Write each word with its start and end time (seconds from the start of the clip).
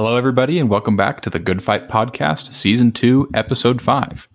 Hello, 0.00 0.16
everybody, 0.16 0.58
and 0.58 0.70
welcome 0.70 0.96
back 0.96 1.20
to 1.20 1.28
the 1.28 1.38
Good 1.38 1.62
Fight 1.62 1.90
Podcast, 1.90 2.54
Season 2.54 2.90
2, 2.90 3.28
Episode 3.34 3.82
5. 3.82 4.28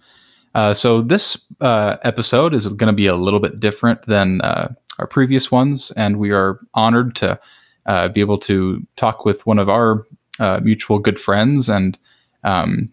Uh, 0.53 0.75
so, 0.75 1.01
this 1.01 1.43
uh, 1.59 1.97
episode 2.03 2.53
is 2.53 2.67
going 2.67 2.85
to 2.85 2.93
be 2.93 3.07
a 3.07 3.15
little 3.15 3.39
bit 3.39 3.59
different 3.59 3.99
than 4.03 4.41
uh, 4.41 4.71
our 4.99 5.07
previous 5.07 5.51
ones, 5.51 5.89
and 5.97 6.19
we 6.19 6.29
are 6.29 6.59
honored 6.75 7.15
to 7.15 7.39
uh, 7.87 8.09
be 8.09 8.21
able 8.21 8.37
to 8.37 8.79
talk 8.95 9.25
with 9.25 9.43
one 9.47 9.57
of 9.57 9.67
our 9.67 10.05
uh, 10.39 10.59
mutual 10.61 10.99
good 10.99 11.19
friends 11.19 11.67
and 11.67 11.97
um, 12.43 12.87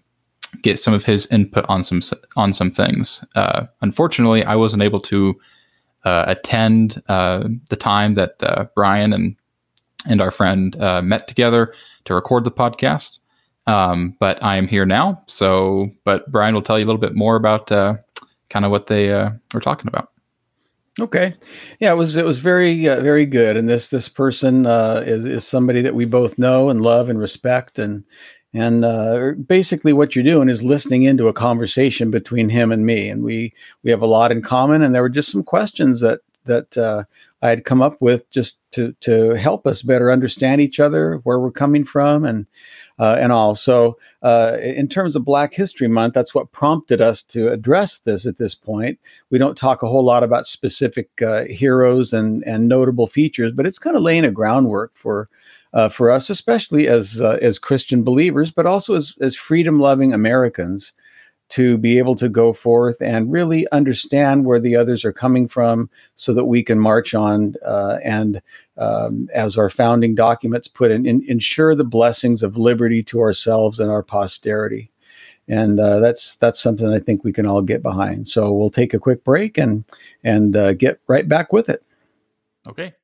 get 0.62 0.78
some 0.78 0.94
of 0.94 1.04
his 1.04 1.26
input 1.26 1.66
on 1.68 1.84
some 1.84 2.00
on 2.38 2.54
some 2.54 2.70
things. 2.70 3.22
Uh, 3.34 3.66
unfortunately, 3.82 4.44
I 4.46 4.56
wasn't 4.56 4.82
able 4.82 5.00
to 5.00 5.38
attend 6.04 7.02
the 7.06 7.76
time 7.78 8.14
that 8.14 8.72
Brian 8.74 9.12
and 9.12 9.36
and 10.08 10.22
our 10.22 10.30
friend 10.30 10.74
met 11.04 11.28
together 11.28 11.74
to 12.04 12.14
record 12.14 12.44
the 12.44 12.50
podcast. 12.50 13.18
Um, 13.66 14.16
but 14.18 14.42
I 14.42 14.56
am 14.56 14.66
here 14.66 14.84
now. 14.84 15.22
So, 15.26 15.90
but 16.04 16.30
Brian 16.30 16.54
will 16.54 16.62
tell 16.62 16.78
you 16.78 16.84
a 16.84 16.88
little 16.88 17.00
bit 17.00 17.14
more 17.14 17.36
about 17.36 17.70
uh, 17.70 17.96
kind 18.50 18.64
of 18.64 18.70
what 18.70 18.88
they 18.88 19.12
uh, 19.12 19.30
were 19.54 19.60
talking 19.60 19.88
about. 19.88 20.08
Okay, 21.00 21.34
yeah, 21.80 21.90
it 21.92 21.96
was 21.96 22.16
it 22.16 22.24
was 22.24 22.38
very 22.38 22.86
uh, 22.86 23.00
very 23.00 23.24
good, 23.24 23.56
and 23.56 23.66
this 23.66 23.88
this 23.88 24.10
person 24.10 24.66
uh, 24.66 25.02
is 25.06 25.24
is 25.24 25.46
somebody 25.46 25.80
that 25.80 25.94
we 25.94 26.04
both 26.04 26.38
know 26.38 26.68
and 26.68 26.82
love 26.82 27.08
and 27.08 27.18
respect, 27.18 27.78
and 27.78 28.04
and 28.52 28.84
uh, 28.84 29.32
basically 29.46 29.94
what 29.94 30.14
you're 30.14 30.22
doing 30.22 30.50
is 30.50 30.62
listening 30.62 31.04
into 31.04 31.28
a 31.28 31.32
conversation 31.32 32.10
between 32.10 32.50
him 32.50 32.70
and 32.70 32.84
me, 32.84 33.08
and 33.08 33.22
we 33.22 33.54
we 33.82 33.90
have 33.90 34.02
a 34.02 34.06
lot 34.06 34.30
in 34.32 34.42
common, 34.42 34.82
and 34.82 34.94
there 34.94 35.00
were 35.00 35.08
just 35.08 35.30
some 35.30 35.42
questions 35.42 36.00
that 36.00 36.20
that 36.44 36.76
uh, 36.76 37.04
I 37.42 37.48
had 37.48 37.64
come 37.64 37.82
up 37.82 37.96
with 38.00 38.28
just 38.30 38.58
to 38.72 38.92
to 39.00 39.30
help 39.30 39.66
us 39.66 39.82
better 39.82 40.10
understand 40.10 40.60
each 40.60 40.78
other, 40.78 41.16
where 41.24 41.40
we're 41.40 41.50
coming 41.50 41.84
from, 41.84 42.24
and 42.24 42.46
uh, 42.98 43.16
and 43.18 43.32
all. 43.32 43.54
So, 43.54 43.98
uh, 44.22 44.56
in 44.60 44.88
terms 44.88 45.16
of 45.16 45.24
Black 45.24 45.52
History 45.52 45.88
Month, 45.88 46.14
that's 46.14 46.34
what 46.34 46.52
prompted 46.52 47.00
us 47.00 47.22
to 47.24 47.48
address 47.48 47.98
this. 47.98 48.26
At 48.26 48.36
this 48.36 48.54
point, 48.54 48.98
we 49.30 49.38
don't 49.38 49.58
talk 49.58 49.82
a 49.82 49.88
whole 49.88 50.04
lot 50.04 50.22
about 50.22 50.46
specific 50.46 51.10
uh, 51.20 51.44
heroes 51.46 52.12
and 52.12 52.44
and 52.44 52.68
notable 52.68 53.08
features, 53.08 53.52
but 53.52 53.66
it's 53.66 53.78
kind 53.78 53.96
of 53.96 54.02
laying 54.02 54.24
a 54.24 54.30
groundwork 54.30 54.92
for. 54.94 55.28
Uh, 55.74 55.88
for 55.88 56.10
us, 56.10 56.28
especially 56.28 56.86
as 56.86 57.18
uh, 57.18 57.38
as 57.40 57.58
Christian 57.58 58.04
believers, 58.04 58.50
but 58.50 58.66
also 58.66 58.94
as 58.94 59.14
as 59.22 59.34
freedom 59.34 59.80
loving 59.80 60.12
Americans, 60.12 60.92
to 61.52 61.76
be 61.76 61.98
able 61.98 62.16
to 62.16 62.30
go 62.30 62.54
forth 62.54 62.96
and 63.02 63.30
really 63.30 63.66
understand 63.72 64.46
where 64.46 64.58
the 64.58 64.74
others 64.74 65.04
are 65.04 65.12
coming 65.12 65.46
from 65.46 65.90
so 66.16 66.32
that 66.32 66.46
we 66.46 66.62
can 66.62 66.78
march 66.78 67.14
on 67.14 67.54
uh, 67.66 67.98
and 68.02 68.40
um, 68.78 69.28
as 69.34 69.58
our 69.58 69.68
founding 69.68 70.14
documents 70.14 70.66
put 70.66 70.90
in, 70.90 71.04
in, 71.04 71.22
ensure 71.28 71.74
the 71.74 71.84
blessings 71.84 72.42
of 72.42 72.56
liberty 72.56 73.02
to 73.02 73.20
ourselves 73.20 73.78
and 73.78 73.90
our 73.90 74.02
posterity 74.02 74.90
and 75.48 75.78
uh, 75.78 75.98
that's 75.98 76.36
that's 76.36 76.60
something 76.60 76.88
I 76.88 77.00
think 77.00 77.24
we 77.24 77.32
can 77.32 77.46
all 77.46 77.62
get 77.62 77.82
behind. 77.82 78.28
So 78.28 78.52
we'll 78.52 78.70
take 78.70 78.94
a 78.94 78.98
quick 78.98 79.24
break 79.24 79.58
and 79.58 79.84
and 80.22 80.56
uh, 80.56 80.72
get 80.72 81.00
right 81.08 81.28
back 81.28 81.52
with 81.52 81.68
it. 81.68 81.84
Okay. 82.68 82.94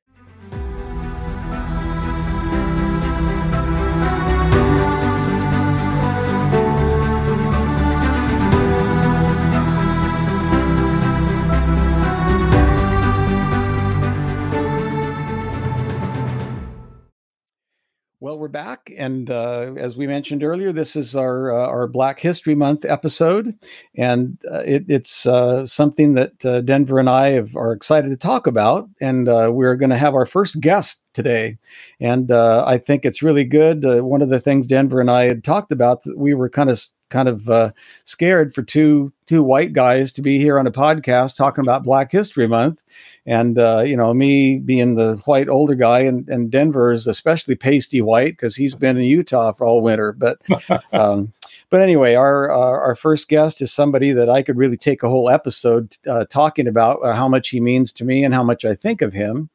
We're 18.39 18.47
back, 18.47 18.91
and 18.97 19.29
uh, 19.29 19.73
as 19.75 19.97
we 19.97 20.07
mentioned 20.07 20.43
earlier, 20.43 20.71
this 20.71 20.95
is 20.95 21.13
our 21.13 21.51
uh, 21.53 21.67
our 21.67 21.87
Black 21.87 22.19
History 22.19 22.55
Month 22.55 22.85
episode, 22.85 23.53
and 23.95 24.37
uh, 24.49 24.59
it, 24.59 24.85
it's 24.87 25.25
uh, 25.25 25.65
something 25.65 26.13
that 26.13 26.45
uh, 26.45 26.61
Denver 26.61 26.99
and 26.99 27.09
I 27.09 27.31
have, 27.31 27.55
are 27.57 27.73
excited 27.73 28.09
to 28.09 28.17
talk 28.17 28.47
about. 28.47 28.89
And 29.01 29.27
uh, 29.27 29.51
we're 29.53 29.75
going 29.75 29.89
to 29.89 29.97
have 29.97 30.15
our 30.15 30.25
first 30.25 30.61
guest 30.61 31.03
today, 31.13 31.57
and 31.99 32.31
I 32.31 32.77
think 32.77 33.03
it's 33.03 33.21
really 33.21 33.43
good. 33.43 33.83
one 33.83 34.21
of 34.21 34.29
the 34.29 34.39
things 34.39 34.67
Denver 34.67 35.01
and 35.01 35.11
I 35.11 35.25
had 35.25 35.43
talked 35.43 35.73
about, 35.73 36.03
that 36.03 36.17
we 36.17 36.33
were 36.33 36.49
kind 36.49 36.69
of 36.69 36.81
kind 37.09 37.27
of 37.27 37.73
scared 38.05 38.55
for 38.55 38.63
two 38.63 39.11
two 39.25 39.43
white 39.43 39.73
guys 39.73 40.13
to 40.13 40.21
be 40.21 40.39
here 40.39 40.57
on 40.57 40.65
a 40.65 40.71
podcast 40.71 41.35
talking 41.35 41.63
about 41.63 41.83
Black 41.83 42.11
History 42.11 42.47
Month 42.47 42.79
and 43.29 43.59
uh, 43.59 43.81
you 43.81 43.95
know 43.95 44.11
me 44.11 44.57
being 44.57 44.95
the 44.95 45.15
white 45.25 45.47
older 45.47 45.75
guy 45.75 45.99
and, 45.99 46.27
and 46.27 46.49
denver 46.49 46.91
is 46.91 47.05
especially 47.05 47.55
pasty 47.55 48.01
white 48.01 48.31
because 48.31 48.55
he's 48.55 48.73
been 48.73 48.97
in 48.97 49.03
utah 49.03 49.53
for 49.53 49.65
all 49.65 49.81
winter. 49.81 50.11
But 50.13 50.39
um, 50.91 51.31
but 51.69 51.81
anyway 51.81 52.15
our, 52.15 52.49
our, 52.49 52.81
our 52.81 52.95
first 52.95 53.29
guest 53.29 53.61
is 53.61 53.71
somebody 53.71 54.11
that 54.11 54.29
i 54.29 54.41
could 54.41 54.57
really 54.57 54.77
take 54.77 55.03
a 55.03 55.09
whole 55.09 55.29
episode 55.29 55.95
uh, 56.07 56.25
talking 56.25 56.67
about 56.67 56.97
uh, 57.03 57.13
how 57.13 57.27
much 57.27 57.49
he 57.49 57.59
means 57.59 57.93
to 57.93 58.03
me 58.03 58.23
and 58.23 58.33
how 58.33 58.43
much 58.43 58.65
i 58.65 58.73
think 58.73 59.01
of 59.01 59.13
him. 59.13 59.49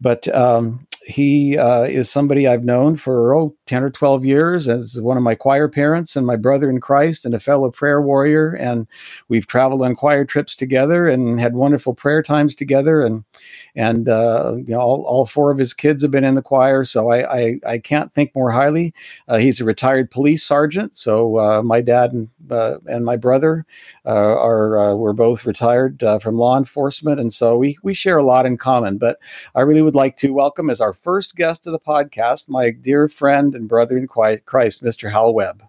But 0.00 0.28
um, 0.34 0.86
he 1.06 1.56
uh, 1.56 1.84
is 1.84 2.10
somebody 2.10 2.48
I've 2.48 2.64
known 2.64 2.96
for 2.96 3.32
oh, 3.32 3.54
10 3.66 3.84
or 3.84 3.90
12 3.90 4.24
years 4.24 4.66
as 4.66 5.00
one 5.00 5.16
of 5.16 5.22
my 5.22 5.36
choir 5.36 5.68
parents 5.68 6.16
and 6.16 6.26
my 6.26 6.34
brother 6.34 6.68
in 6.68 6.80
Christ 6.80 7.24
and 7.24 7.32
a 7.32 7.38
fellow 7.38 7.70
prayer 7.70 8.02
warrior. 8.02 8.54
And 8.54 8.88
we've 9.28 9.46
traveled 9.46 9.82
on 9.82 9.94
choir 9.94 10.24
trips 10.24 10.56
together 10.56 11.06
and 11.06 11.38
had 11.40 11.54
wonderful 11.54 11.94
prayer 11.94 12.24
times 12.24 12.56
together. 12.56 13.02
And, 13.02 13.24
and 13.76 14.08
uh, 14.08 14.54
you 14.56 14.74
know, 14.74 14.80
all, 14.80 15.04
all 15.04 15.26
four 15.26 15.52
of 15.52 15.58
his 15.58 15.72
kids 15.72 16.02
have 16.02 16.10
been 16.10 16.24
in 16.24 16.34
the 16.34 16.42
choir. 16.42 16.84
So 16.84 17.10
I, 17.10 17.38
I, 17.38 17.60
I 17.64 17.78
can't 17.78 18.12
think 18.12 18.34
more 18.34 18.50
highly. 18.50 18.92
Uh, 19.28 19.36
he's 19.36 19.60
a 19.60 19.64
retired 19.64 20.10
police 20.10 20.42
sergeant. 20.42 20.96
So 20.96 21.38
uh, 21.38 21.62
my 21.62 21.82
dad 21.82 22.12
and, 22.14 22.28
uh, 22.50 22.78
and 22.86 23.04
my 23.04 23.16
brother 23.16 23.64
uh, 24.06 24.10
are, 24.10 24.96
we're 24.96 25.12
both 25.12 25.46
retired 25.46 26.02
from 26.20 26.36
law 26.36 26.58
enforcement. 26.58 27.20
And 27.20 27.32
so 27.32 27.56
we, 27.56 27.78
we 27.84 27.94
share 27.94 28.18
a 28.18 28.24
lot 28.24 28.44
in 28.44 28.56
common. 28.56 28.98
But 28.98 29.18
I 29.54 29.60
really 29.60 29.82
would 29.82 29.94
like 29.94 30.16
to 30.18 30.30
welcome 30.30 30.68
as 30.68 30.80
our 30.80 30.95
first 30.96 31.36
guest 31.36 31.66
of 31.66 31.72
the 31.72 31.78
podcast, 31.78 32.48
my 32.48 32.70
dear 32.70 33.08
friend 33.08 33.54
and 33.54 33.68
brother 33.68 33.96
in 33.96 34.08
Christ, 34.08 34.82
Mr. 34.82 35.12
Hal 35.12 35.32
Webb. 35.32 35.62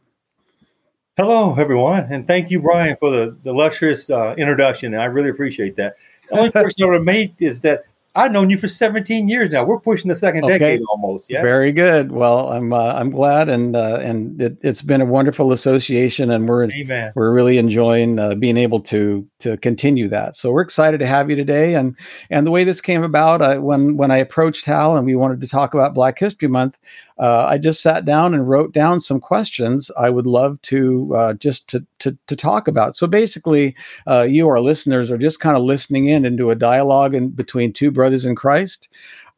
Hello, 1.18 1.56
everyone, 1.56 2.08
and 2.12 2.28
thank 2.28 2.52
you, 2.52 2.62
Brian, 2.62 2.96
for 3.00 3.10
the, 3.10 3.36
the 3.44 3.52
lustrous 3.52 4.10
uh, 4.10 4.36
introduction. 4.38 4.94
I 4.94 5.06
really 5.06 5.30
appreciate 5.30 5.76
that. 5.78 5.96
The 6.30 6.38
only 6.38 6.52
person 6.64 6.84
I 6.84 6.88
would 6.90 7.04
make 7.04 7.34
is 7.40 7.62
that 7.62 7.86
I've 8.18 8.32
known 8.32 8.50
you 8.50 8.58
for 8.58 8.68
17 8.68 9.30
years 9.30 9.52
now. 9.52 9.64
We're 9.64 9.80
pushing 9.80 10.10
the 10.10 10.16
second 10.16 10.44
okay. 10.46 10.58
decade 10.58 10.82
almost. 10.90 11.30
Yeah. 11.30 11.44
Very 11.44 11.72
good. 11.72 12.12
Well, 12.12 12.52
I'm 12.52 12.74
uh, 12.74 12.94
I'm 12.94 13.12
glad, 13.12 13.48
and 13.48 13.76
uh, 13.76 14.00
and 14.02 14.42
it, 14.42 14.58
has 14.64 14.82
been 14.82 15.02
a 15.02 15.06
wonderful 15.06 15.52
association, 15.52 16.32
and 16.32 16.50
we're 16.50 16.64
Amen. 16.64 17.12
we're 17.14 17.32
really 17.32 17.60
enjoying 17.60 18.20
uh, 18.20 18.34
being 18.34 18.58
able 18.58 18.80
to 18.82 19.26
to 19.40 19.56
continue 19.58 20.08
that. 20.08 20.36
So 20.36 20.52
we're 20.52 20.64
excited 20.64 21.00
to 21.00 21.06
have 21.06 21.30
you 21.30 21.36
today, 21.36 21.76
and 21.76 21.96
and 22.32 22.48
the 22.48 22.52
way 22.52 22.64
this 22.64 22.82
came 22.82 23.04
about, 23.04 23.44
I, 23.44 23.60
when 23.60 23.98
when 23.98 24.10
I 24.10 24.18
approached 24.18 24.66
Hal 24.66 24.98
and 24.98 25.06
we 25.06 25.16
wanted 25.16 25.40
to 25.42 25.48
talk 25.48 25.76
about 25.76 25.94
Black 25.94 26.18
History 26.18 26.50
Month, 26.50 26.76
uh, 27.20 27.46
I 27.50 27.58
just 27.58 27.82
sat 27.82 28.06
down 28.06 28.34
and 28.34 28.48
wrote 28.48 28.74
down 28.74 29.00
some 29.00 29.20
questions 29.20 29.90
I 29.98 30.10
would 30.10 30.28
love 30.28 30.62
to 30.64 31.16
uh, 31.16 31.34
just 31.34 31.68
to, 31.70 31.86
to, 32.00 32.18
to 32.28 32.36
talk 32.36 32.68
about. 32.68 32.96
So 32.96 33.08
basically, 33.08 33.76
uh, 34.08 34.28
you, 34.30 34.48
our 34.48 34.60
listeners, 34.60 35.10
are 35.12 35.18
just 35.18 35.40
kind 35.40 35.58
of 35.58 35.64
listening 35.64 36.08
in 36.08 36.26
into 36.26 36.52
a 36.52 36.56
dialogue 36.56 37.16
in 37.16 37.30
between 37.30 37.74
two 37.74 37.92
brothers 37.92 38.26
in 38.26 38.36
Christ. 38.36 38.90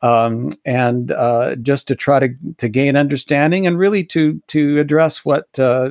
Um, 0.01 0.51
and 0.63 1.11
uh, 1.11 1.57
just 1.57 1.87
to 1.89 1.95
try 1.95 2.19
to 2.19 2.29
to 2.57 2.69
gain 2.69 2.95
understanding 2.95 3.67
and 3.67 3.77
really 3.77 4.05
to 4.05 4.41
to 4.47 4.79
address 4.79 5.25
what 5.25 5.47
uh, 5.59 5.89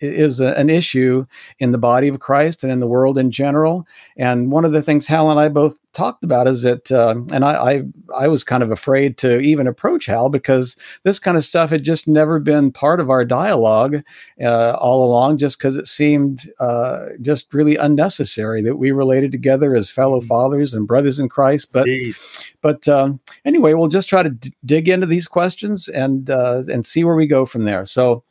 is 0.00 0.40
a, 0.40 0.58
an 0.58 0.70
issue 0.70 1.24
in 1.58 1.72
the 1.72 1.78
body 1.78 2.08
of 2.08 2.20
Christ 2.20 2.62
and 2.62 2.72
in 2.72 2.80
the 2.80 2.86
world 2.86 3.18
in 3.18 3.30
general. 3.30 3.86
And 4.16 4.50
one 4.50 4.64
of 4.64 4.72
the 4.72 4.82
things 4.82 5.06
Hal 5.06 5.30
and 5.30 5.40
I 5.40 5.48
both 5.48 5.76
talked 5.94 6.24
about 6.24 6.46
is 6.46 6.62
that, 6.62 6.90
uh, 6.90 7.14
and 7.32 7.44
I, 7.44 7.54
I, 7.54 7.82
I 8.14 8.28
was 8.28 8.44
kind 8.44 8.62
of 8.62 8.70
afraid 8.70 9.16
to 9.18 9.38
even 9.40 9.66
approach 9.66 10.06
Hal 10.06 10.28
because 10.28 10.76
this 11.04 11.18
kind 11.18 11.36
of 11.36 11.44
stuff 11.44 11.70
had 11.70 11.84
just 11.84 12.06
never 12.06 12.38
been 12.38 12.72
part 12.72 13.00
of 13.00 13.10
our 13.10 13.24
dialogue 13.24 14.02
uh, 14.42 14.72
all 14.72 15.04
along, 15.04 15.38
just 15.38 15.58
because 15.58 15.76
it 15.76 15.86
seemed 15.86 16.50
uh, 16.60 17.06
just 17.22 17.54
really 17.54 17.76
unnecessary 17.76 18.60
that 18.62 18.76
we 18.76 18.90
related 18.90 19.32
together 19.32 19.74
as 19.74 19.88
fellow 19.88 20.18
mm-hmm. 20.18 20.28
fathers 20.28 20.74
and 20.74 20.86
brothers 20.86 21.18
in 21.18 21.28
Christ. 21.28 21.72
But, 21.72 21.88
Indeed. 21.88 22.16
but 22.60 22.86
um, 22.88 23.20
anyway, 23.44 23.74
we'll 23.74 23.88
just 23.88 24.08
try 24.08 24.22
to 24.22 24.30
d- 24.30 24.52
dig 24.64 24.88
into 24.88 25.06
these 25.06 25.28
questions 25.28 25.88
and 25.88 26.28
uh, 26.28 26.64
and 26.68 26.84
see 26.84 27.04
where 27.04 27.16
we 27.16 27.26
go 27.26 27.46
from 27.46 27.64
there. 27.64 27.86
So. 27.86 28.24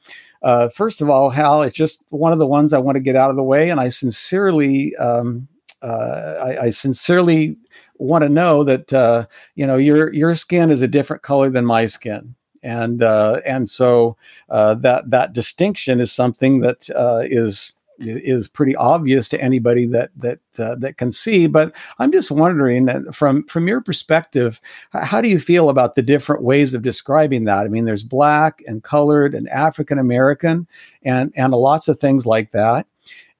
Uh, 0.43 0.67
first 0.69 1.01
of 1.01 1.09
all, 1.09 1.29
Hal, 1.29 1.61
it's 1.61 1.75
just 1.75 2.03
one 2.09 2.33
of 2.33 2.39
the 2.39 2.47
ones 2.47 2.73
I 2.73 2.79
want 2.79 2.95
to 2.97 3.01
get 3.01 3.15
out 3.15 3.29
of 3.29 3.35
the 3.35 3.43
way, 3.43 3.69
and 3.69 3.79
I 3.79 3.89
sincerely, 3.89 4.95
um, 4.97 5.47
uh, 5.81 6.35
I, 6.43 6.65
I, 6.65 6.69
sincerely 6.69 7.55
want 7.97 8.23
to 8.23 8.29
know 8.29 8.63
that 8.65 8.91
uh, 8.91 9.25
you 9.55 9.65
know 9.65 9.77
your 9.77 10.13
your 10.13 10.35
skin 10.35 10.69
is 10.69 10.81
a 10.81 10.87
different 10.87 11.23
color 11.23 11.49
than 11.49 11.65
my 11.65 11.85
skin, 11.85 12.35
and 12.61 13.01
uh, 13.01 13.39
and 13.45 13.69
so 13.69 14.17
uh, 14.49 14.75
that 14.75 15.09
that 15.11 15.33
distinction 15.33 16.01
is 16.01 16.11
something 16.11 16.59
that 16.59 16.89
uh, 16.93 17.21
is 17.23 17.73
is 17.99 18.47
pretty 18.47 18.75
obvious 18.75 19.29
to 19.29 19.41
anybody 19.41 19.85
that 19.87 20.11
that 20.17 20.39
uh, 20.57 20.75
that 20.75 20.97
can 20.97 21.11
see. 21.11 21.47
But 21.47 21.73
I'm 21.99 22.11
just 22.11 22.31
wondering, 22.31 22.89
uh, 22.89 23.11
from 23.11 23.45
from 23.45 23.67
your 23.67 23.81
perspective, 23.81 24.59
how 24.91 25.21
do 25.21 25.27
you 25.27 25.39
feel 25.39 25.69
about 25.69 25.95
the 25.95 26.01
different 26.01 26.43
ways 26.43 26.73
of 26.73 26.81
describing 26.81 27.45
that? 27.45 27.65
I 27.65 27.69
mean, 27.69 27.85
there's 27.85 28.03
black 28.03 28.63
and 28.67 28.83
colored 28.83 29.33
and 29.33 29.49
African 29.49 29.99
American, 29.99 30.67
and 31.03 31.31
and 31.35 31.53
lots 31.53 31.87
of 31.87 31.99
things 31.99 32.25
like 32.25 32.51
that. 32.51 32.87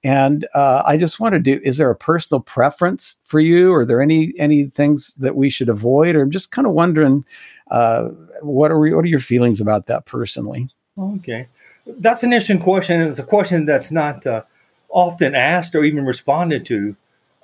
And 0.06 0.46
uh, 0.54 0.84
I 0.86 0.98
just 0.98 1.20
want 1.20 1.46
to 1.46 1.68
is 1.68 1.78
there 1.78 1.90
a 1.90 1.96
personal 1.96 2.42
preference 2.42 3.16
for 3.26 3.40
you? 3.40 3.74
Are 3.74 3.86
there 3.86 4.02
any 4.02 4.34
any 4.38 4.66
things 4.66 5.16
that 5.16 5.36
we 5.36 5.50
should 5.50 5.70
avoid? 5.70 6.16
Or 6.16 6.22
I'm 6.22 6.32
just 6.32 6.52
kind 6.52 6.68
of 6.68 6.74
wondering, 6.74 7.24
uh, 7.72 8.10
what 8.42 8.72
are 8.72 8.80
we, 8.80 8.94
what 8.94 9.06
are 9.06 9.10
your 9.10 9.22
feelings 9.22 9.62
about 9.62 9.88
that 9.88 10.06
personally? 10.06 10.70
Okay. 10.98 11.48
That's 11.86 12.24
an 12.24 12.32
interesting 12.32 12.60
question. 12.60 13.02
It's 13.02 13.20
a 13.20 13.24
question 13.24 13.66
that's 13.66 13.92
not 13.92 14.26
uh, 14.26 14.44
often 14.90 15.36
asked 15.36 15.76
or 15.76 15.84
even 15.84 16.06
responded 16.06 16.66
to. 16.68 16.96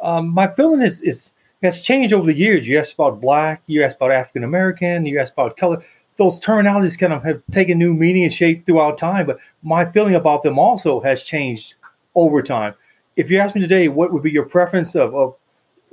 Um, 0.01 0.30
my 0.30 0.47
feeling 0.47 0.81
is, 0.81 1.01
is 1.01 1.33
has 1.62 1.81
changed 1.81 2.13
over 2.13 2.25
the 2.25 2.33
years. 2.33 2.68
You 2.68 2.80
asked 2.80 2.94
about 2.94 3.19
black, 3.19 3.62
you 3.68 3.83
asked 3.83 3.97
about 3.97 4.12
African 4.12 4.44
American, 4.44 5.06
you 5.06 5.19
asked 5.19 5.33
about 5.33 5.57
color. 5.57 5.83
Those 6.15 6.39
terminologies 6.39 6.97
kind 6.97 7.13
of 7.13 7.24
have 7.24 7.41
taken 7.51 7.77
new 7.77 7.94
meaning 7.94 8.24
and 8.24 8.33
shape 8.33 8.65
throughout 8.65 8.97
time, 8.97 9.25
but 9.25 9.39
my 9.63 9.86
feeling 9.86 10.15
about 10.15 10.44
them 10.44 10.59
also 10.59 11.00
has 11.01 11.24
changed 11.24 11.75
over 12.15 12.41
time. 12.41 12.75
If 13.15 13.30
you 13.30 13.39
ask 13.39 13.56
me 13.56 13.62
today, 13.62 13.88
what 13.88 14.12
would 14.13 14.24
be 14.24 14.31
your 14.31 14.45
preference 14.45 14.95
of, 14.95 15.13
of 15.15 15.36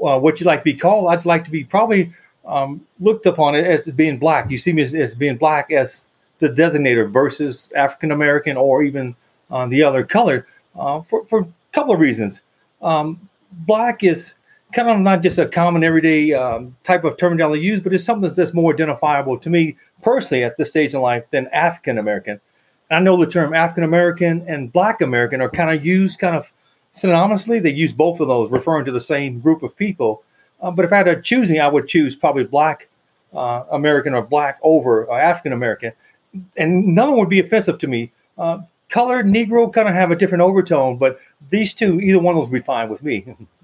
uh, 0.05 0.19
what 0.19 0.39
you'd 0.39 0.47
like 0.47 0.61
to 0.61 0.65
be 0.65 0.75
called? 0.75 1.13
I'd 1.13 1.25
like 1.25 1.45
to 1.45 1.51
be 1.51 1.65
probably 1.65 2.13
um, 2.45 2.87
looked 3.01 3.27
upon 3.27 3.55
it 3.55 3.67
as 3.67 3.89
being 3.91 4.19
black. 4.19 4.51
You 4.51 4.59
see 4.59 4.73
me 4.73 4.83
as, 4.83 4.95
as 4.95 5.15
being 5.15 5.37
black 5.37 5.71
as 5.71 6.06
the 6.39 6.49
designator 6.49 7.11
versus 7.11 7.73
African 7.77 8.11
American 8.11 8.57
or 8.57 8.83
even 8.83 9.15
uh, 9.51 9.67
the 9.67 9.83
other 9.83 10.05
color 10.05 10.47
uh, 10.79 11.01
for, 11.03 11.25
for 11.27 11.41
a 11.41 11.47
couple 11.73 11.95
of 11.95 12.01
reasons. 12.01 12.43
Um, 12.83 13.29
black 13.51 14.05
is 14.05 14.35
kind 14.73 14.89
of 14.91 14.99
not 15.01 15.23
just 15.23 15.39
a 15.39 15.47
common 15.47 15.85
everyday 15.85 16.33
um, 16.35 16.77
type 16.85 17.05
of 17.05 17.17
terminology 17.17 17.63
used, 17.63 17.85
but 17.85 17.93
it's 17.95 18.05
something 18.05 18.33
that's 18.35 18.53
more 18.53 18.73
identifiable 18.73 19.39
to 19.39 19.49
me 19.49 19.77
personally 20.03 20.45
at 20.45 20.57
this 20.57 20.71
stage 20.71 20.95
in 20.95 21.01
life 21.01 21.25
than 21.31 21.47
African 21.49 21.99
American. 21.99 22.41
I 22.91 23.01
know 23.01 23.17
the 23.17 23.27
term 23.27 23.55
African 23.55 23.85
American 23.85 24.45
and 24.47 24.73
Black 24.73 25.01
American 25.01 25.41
are 25.41 25.51
kind 25.51 25.77
of 25.77 25.85
used 25.85 26.19
kind 26.19 26.37
of 26.37 26.53
synonymously. 26.93 27.63
They 27.63 27.73
use 27.73 27.93
both 27.93 28.21
of 28.21 28.29
those, 28.29 28.51
referring 28.51 28.85
to 28.85 28.93
the 28.93 29.01
same 29.01 29.41
group 29.41 29.63
of 29.63 29.77
people. 29.77 30.23
Uh, 30.61 30.71
but 30.71 30.85
if 30.85 30.93
I 30.93 30.99
had 30.99 31.09
a 31.09 31.21
choosing, 31.21 31.61
I 31.61 31.69
would 31.69 31.89
choose 31.89 32.17
probably 32.17 32.45
Black 32.45 32.89
uh, 33.35 33.65
American 33.73 34.15
or 34.15 34.23
Black 34.23 34.59
over 34.63 35.11
uh, 35.11 35.15
African 35.15 35.53
American 35.53 35.93
and 36.57 36.95
none 36.95 37.17
would 37.17 37.29
be 37.29 37.41
offensive 37.41 37.79
to 37.79 37.87
me. 37.87 38.13
Uh, 38.39 38.61
colored 38.89 39.27
Negro 39.27 39.73
kind 39.73 39.89
of 39.89 39.95
have 39.95 40.11
a 40.11 40.17
different 40.17 40.43
overtone, 40.43 40.97
but 40.97 41.21
these 41.51 41.75
two, 41.75 42.01
either 42.01 42.19
one 42.19 42.35
of 42.35 42.43
those 42.43 42.51
would 42.51 42.61
be 42.61 42.65
fine 42.65 42.89
with 42.89 43.03
me. 43.03 43.25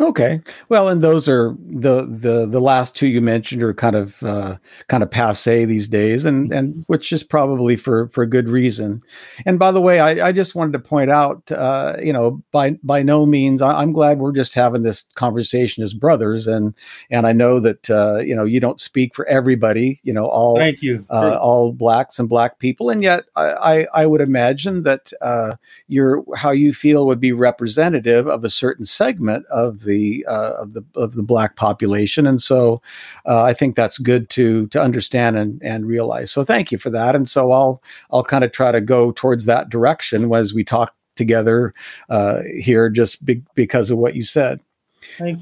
Okay. 0.00 0.40
Well, 0.70 0.88
and 0.88 1.02
those 1.02 1.28
are 1.28 1.54
the 1.68 2.06
the 2.06 2.46
the 2.46 2.60
last 2.60 2.96
two 2.96 3.06
you 3.06 3.20
mentioned 3.20 3.62
are 3.62 3.74
kind 3.74 3.96
of 3.96 4.22
uh, 4.22 4.56
kind 4.88 5.02
of 5.02 5.10
passe 5.10 5.66
these 5.66 5.88
days, 5.88 6.24
and 6.24 6.50
and 6.54 6.84
which 6.86 7.12
is 7.12 7.22
probably 7.22 7.76
for 7.76 8.08
for 8.08 8.24
good 8.24 8.48
reason. 8.48 9.02
And 9.44 9.58
by 9.58 9.72
the 9.72 9.80
way, 9.80 10.00
I, 10.00 10.28
I 10.28 10.32
just 10.32 10.54
wanted 10.54 10.72
to 10.72 10.78
point 10.78 11.10
out, 11.10 11.52
uh, 11.52 11.96
you 12.02 12.14
know, 12.14 12.42
by 12.50 12.78
by 12.82 13.02
no 13.02 13.26
means, 13.26 13.60
I, 13.60 13.82
am 13.82 13.92
glad 13.92 14.20
we're 14.20 14.32
just 14.32 14.54
having 14.54 14.84
this 14.84 15.04
conversation 15.16 15.84
as 15.84 15.92
brothers, 15.92 16.46
and 16.46 16.74
and 17.10 17.26
I 17.26 17.34
know 17.34 17.60
that 17.60 17.90
uh, 17.90 18.20
you 18.20 18.34
know 18.34 18.44
you 18.44 18.58
don't 18.58 18.80
speak 18.80 19.14
for 19.14 19.26
everybody, 19.26 20.00
you 20.02 20.14
know, 20.14 20.26
all 20.26 20.56
thank 20.56 20.80
you, 20.80 21.04
uh, 21.10 21.36
all 21.38 21.72
blacks 21.72 22.18
and 22.18 22.26
black 22.26 22.58
people, 22.58 22.88
and 22.88 23.02
yet 23.02 23.24
I 23.36 23.50
I, 23.50 23.86
I 23.92 24.06
would 24.06 24.22
imagine 24.22 24.82
that 24.84 25.12
uh, 25.20 25.56
your 25.88 26.24
how 26.36 26.52
you 26.52 26.72
feel 26.72 27.04
would 27.04 27.20
be 27.20 27.32
representative 27.32 28.26
of 28.26 28.44
a 28.44 28.50
certain 28.50 28.86
segment 28.86 29.44
of 29.50 29.82
the 29.82 29.89
the 29.90 30.24
uh, 30.28 30.52
of 30.58 30.72
the 30.74 30.84
of 30.94 31.14
the 31.14 31.22
black 31.22 31.56
population, 31.56 32.26
and 32.26 32.40
so 32.40 32.80
uh, 33.26 33.42
I 33.42 33.52
think 33.52 33.76
that's 33.76 33.98
good 33.98 34.30
to 34.30 34.68
to 34.68 34.80
understand 34.80 35.36
and 35.36 35.60
and 35.62 35.86
realize. 35.86 36.30
So 36.30 36.44
thank 36.44 36.70
you 36.72 36.78
for 36.78 36.90
that, 36.90 37.14
and 37.14 37.28
so 37.28 37.52
I'll 37.52 37.82
I'll 38.10 38.24
kind 38.24 38.44
of 38.44 38.52
try 38.52 38.72
to 38.72 38.80
go 38.80 39.12
towards 39.12 39.44
that 39.46 39.68
direction 39.68 40.32
as 40.32 40.54
we 40.54 40.64
talk 40.64 40.94
together 41.16 41.74
uh, 42.08 42.40
here, 42.58 42.88
just 42.88 43.24
be- 43.26 43.42
because 43.54 43.90
of 43.90 43.98
what 43.98 44.14
you 44.14 44.24
said. 44.24 44.60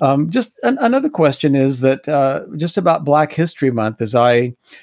Um, 0.01 0.31
just 0.31 0.59
an, 0.63 0.79
another 0.81 1.09
question 1.09 1.55
is 1.55 1.81
that 1.81 2.09
uh, 2.09 2.45
just 2.57 2.79
about 2.79 3.05
Black 3.05 3.33
History 3.33 3.71
Month, 3.71 4.01
as 4.01 4.15
I, 4.15 4.33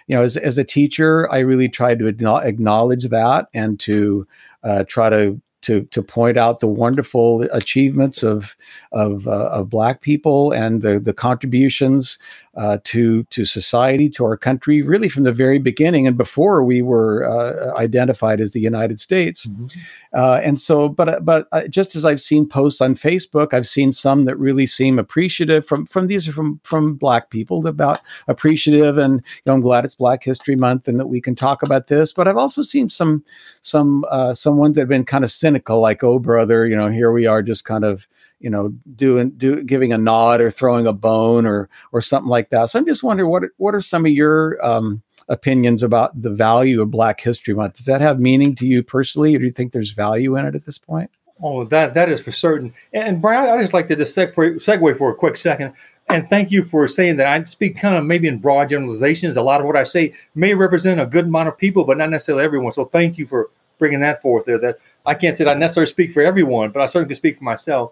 you 0.07 0.15
know, 0.15 0.21
as, 0.21 0.37
as 0.37 0.57
a 0.57 0.63
teacher, 0.63 1.31
I 1.31 1.39
really 1.39 1.69
tried 1.69 1.99
to 1.99 2.07
acknowledge 2.07 3.09
that 3.09 3.47
and 3.53 3.79
to 3.81 4.27
uh, 4.63 4.83
try 4.87 5.09
to 5.09 5.41
to 5.65 5.81
to 5.85 6.03
point 6.03 6.37
out 6.37 6.59
the 6.59 6.67
wonderful 6.67 7.41
achievements 7.51 8.21
of 8.21 8.55
of, 8.91 9.27
uh, 9.27 9.49
of 9.49 9.69
Black 9.69 10.01
people 10.01 10.51
and 10.51 10.83
the 10.83 10.99
the 10.99 11.13
contributions 11.13 12.19
uh, 12.55 12.77
to 12.83 13.23
to 13.25 13.45
society, 13.45 14.09
to 14.09 14.23
our 14.23 14.37
country, 14.37 14.81
really 14.81 15.09
from 15.09 15.23
the 15.23 15.33
very 15.33 15.59
beginning 15.59 16.07
and 16.07 16.17
before 16.17 16.63
we 16.63 16.81
were 16.81 17.25
uh, 17.25 17.77
identified 17.77 18.39
as 18.39 18.51
the 18.51 18.61
United 18.61 18.99
States. 18.99 19.47
Mm-hmm. 19.47 19.65
Uh, 20.13 20.39
and 20.41 20.59
so, 20.59 20.87
but 20.87 21.25
but 21.25 21.47
uh, 21.51 21.67
just 21.67 21.95
as 21.95 22.05
I've 22.05 22.21
seen 22.21 22.47
posts 22.47 22.79
on 22.79 22.95
Facebook, 22.95 23.53
I've 23.53 23.67
seen 23.67 23.91
some 23.91 24.23
that 24.25 24.37
really 24.37 24.67
seem 24.67 24.97
appreciative 24.99 25.65
from 25.65 25.85
from 25.85 26.07
these 26.07 26.27
are 26.29 26.31
from 26.31 26.61
from 26.63 26.95
Black 26.95 27.29
people 27.29 27.67
about 27.67 27.99
appreciative, 28.27 28.97
and 28.97 29.15
you 29.15 29.41
know, 29.45 29.53
I'm 29.53 29.61
glad 29.61 29.83
it's 29.83 29.95
Black 29.95 30.23
History 30.23 30.55
Month 30.55 30.87
and 30.87 30.99
that 30.99 31.07
we 31.07 31.19
can 31.19 31.35
talk 31.35 31.63
about 31.63 31.87
this. 31.87 32.13
But 32.13 32.27
I've 32.27 32.37
also 32.37 32.61
seen 32.61 32.89
some 32.89 33.25
some 33.61 34.05
uh, 34.09 34.33
some 34.33 34.55
ones 34.55 34.75
that 34.75 34.83
have 34.83 34.89
been 34.89 35.03
kind 35.03 35.25
of 35.25 35.31
cynical, 35.31 35.54
like, 35.67 36.03
"Oh, 36.03 36.19
brother, 36.19 36.67
you 36.67 36.75
know, 36.75 36.89
here 36.89 37.11
we 37.11 37.25
are, 37.27 37.41
just 37.41 37.65
kind 37.65 37.83
of." 37.83 38.07
you 38.45 38.51
know, 38.51 38.69
doing 38.95 39.31
do 39.31 39.63
giving 39.63 39.91
a 39.91 39.97
nod 39.97 40.39
or 40.39 40.51
throwing 40.51 40.85
a 40.85 40.93
bone 40.93 41.47
or 41.47 41.67
or 41.91 41.99
something 41.99 42.29
like 42.29 42.51
that. 42.51 42.69
So 42.69 42.77
I'm 42.77 42.85
just 42.85 43.01
wondering 43.01 43.27
what 43.27 43.43
what 43.57 43.73
are 43.73 43.81
some 43.81 44.05
of 44.05 44.11
your 44.11 44.63
um, 44.63 45.01
opinions 45.29 45.83
about 45.83 46.21
the 46.21 46.29
value 46.29 46.81
of 46.81 46.91
Black 46.91 47.19
History 47.19 47.53
Month? 47.53 47.77
Does 47.77 47.85
that 47.85 48.01
have 48.01 48.19
meaning 48.19 48.55
to 48.55 48.67
you 48.67 48.83
personally, 48.83 49.35
or 49.35 49.39
do 49.39 49.45
you 49.45 49.51
think 49.51 49.71
there's 49.71 49.91
value 49.91 50.35
in 50.35 50.45
it 50.45 50.55
at 50.55 50.65
this 50.65 50.77
point? 50.77 51.09
Oh, 51.41 51.65
that 51.65 51.93
that 51.95 52.09
is 52.09 52.21
for 52.21 52.31
certain. 52.31 52.73
And 52.93 53.21
Brian, 53.21 53.49
I 53.49 53.61
just 53.61 53.73
like 53.73 53.87
to 53.89 53.95
just 53.95 54.15
segue, 54.15 54.35
segue 54.35 54.97
for 54.97 55.11
a 55.11 55.15
quick 55.15 55.37
second. 55.37 55.73
And 56.07 56.29
thank 56.29 56.51
you 56.51 56.63
for 56.63 56.87
saying 56.87 57.15
that. 57.15 57.27
I 57.27 57.43
speak 57.45 57.77
kind 57.77 57.95
of 57.95 58.05
maybe 58.05 58.27
in 58.27 58.37
broad 58.37 58.69
generalizations. 58.69 59.37
A 59.37 59.41
lot 59.41 59.59
of 59.59 59.65
what 59.65 59.75
I 59.75 59.83
say 59.83 60.13
may 60.35 60.53
represent 60.53 61.01
a 61.01 61.05
good 61.05 61.25
amount 61.25 61.47
of 61.47 61.57
people, 61.57 61.83
but 61.83 61.97
not 61.97 62.11
necessarily 62.11 62.43
everyone. 62.43 62.73
So 62.73 62.85
thank 62.85 63.17
you 63.17 63.25
for 63.25 63.49
bringing 63.77 63.99
that 64.01 64.21
forth 64.21 64.45
there. 64.45 64.57
That 64.57 64.79
I 65.05 65.13
can't 65.13 65.37
say 65.37 65.43
that 65.43 65.55
I 65.55 65.59
necessarily 65.59 65.89
speak 65.89 66.11
for 66.13 66.21
everyone, 66.21 66.71
but 66.71 66.81
I 66.81 66.87
certainly 66.87 67.09
can 67.09 67.15
speak 67.15 67.37
for 67.37 67.43
myself. 67.43 67.91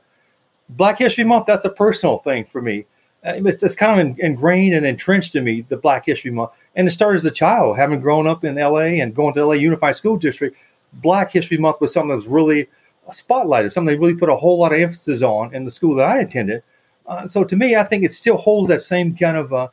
Black 0.70 0.98
History 0.98 1.24
Month, 1.24 1.46
that's 1.46 1.66
a 1.66 1.70
personal 1.70 2.20
thing 2.20 2.46
for 2.46 2.62
me. 2.62 2.86
Uh, 3.26 3.34
it's, 3.46 3.64
it's 3.64 3.76
kind 3.76 4.00
of 4.00 4.20
ingrained 4.20 4.76
and 4.76 4.86
entrenched 4.86 5.36
in 5.36 5.44
me, 5.44 5.62
the 5.70 5.78
Black 5.78 6.06
History 6.06 6.32
Month. 6.32 6.52
And 6.76 6.88
it 6.88 6.92
started 6.92 7.18
as 7.18 7.26
a 7.26 7.32
child, 7.32 7.78
having 7.78 8.02
grown 8.02 8.28
up 8.28 8.44
in 8.44 8.56
LA 8.56 9.00
and 9.02 9.16
going 9.16 9.34
to 9.36 9.46
LA 9.46 9.54
Unified 9.54 9.96
School 9.96 10.18
District. 10.18 10.58
Black 10.94 11.32
History 11.32 11.58
Month 11.58 11.82
was 11.82 11.94
something 11.94 12.10
that 12.10 12.16
was 12.18 12.28
really 12.28 12.68
spotlighted, 13.12 13.72
something 13.72 13.94
they 13.94 14.00
really 14.00 14.16
put 14.16 14.30
a 14.30 14.36
whole 14.36 14.60
lot 14.60 14.74
of 14.74 14.80
emphasis 14.80 15.22
on 15.22 15.54
in 15.54 15.66
the 15.66 15.72
school 15.72 15.96
that 15.96 16.08
I 16.08 16.20
attended. 16.20 16.64
Uh, 17.08 17.28
so 17.28 17.44
to 17.44 17.56
me, 17.56 17.76
I 17.76 17.84
think 17.84 18.04
it 18.04 18.14
still 18.14 18.38
holds 18.38 18.70
that 18.70 18.82
same 18.82 19.16
kind 19.16 19.38
of 19.38 19.54
uh, 19.54 19.68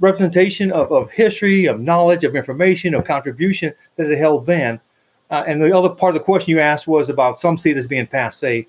representation 0.00 0.70
of, 0.72 0.92
of 0.92 1.10
history, 1.10 1.66
of 1.66 1.80
knowledge, 1.80 2.24
of 2.24 2.36
information, 2.36 2.94
of 2.94 3.04
contribution 3.04 3.72
that 3.96 4.10
it 4.10 4.18
held 4.18 4.46
then. 4.46 4.80
Uh, 5.30 5.44
and 5.46 5.60
the 5.60 5.76
other 5.76 5.88
part 5.88 6.14
of 6.14 6.20
the 6.20 6.24
question 6.24 6.50
you 6.50 6.60
asked 6.60 6.86
was 6.86 7.08
about 7.08 7.40
some 7.40 7.58
see 7.58 7.70
it 7.70 7.76
as 7.76 7.86
being 7.86 8.06
passe. 8.06 8.66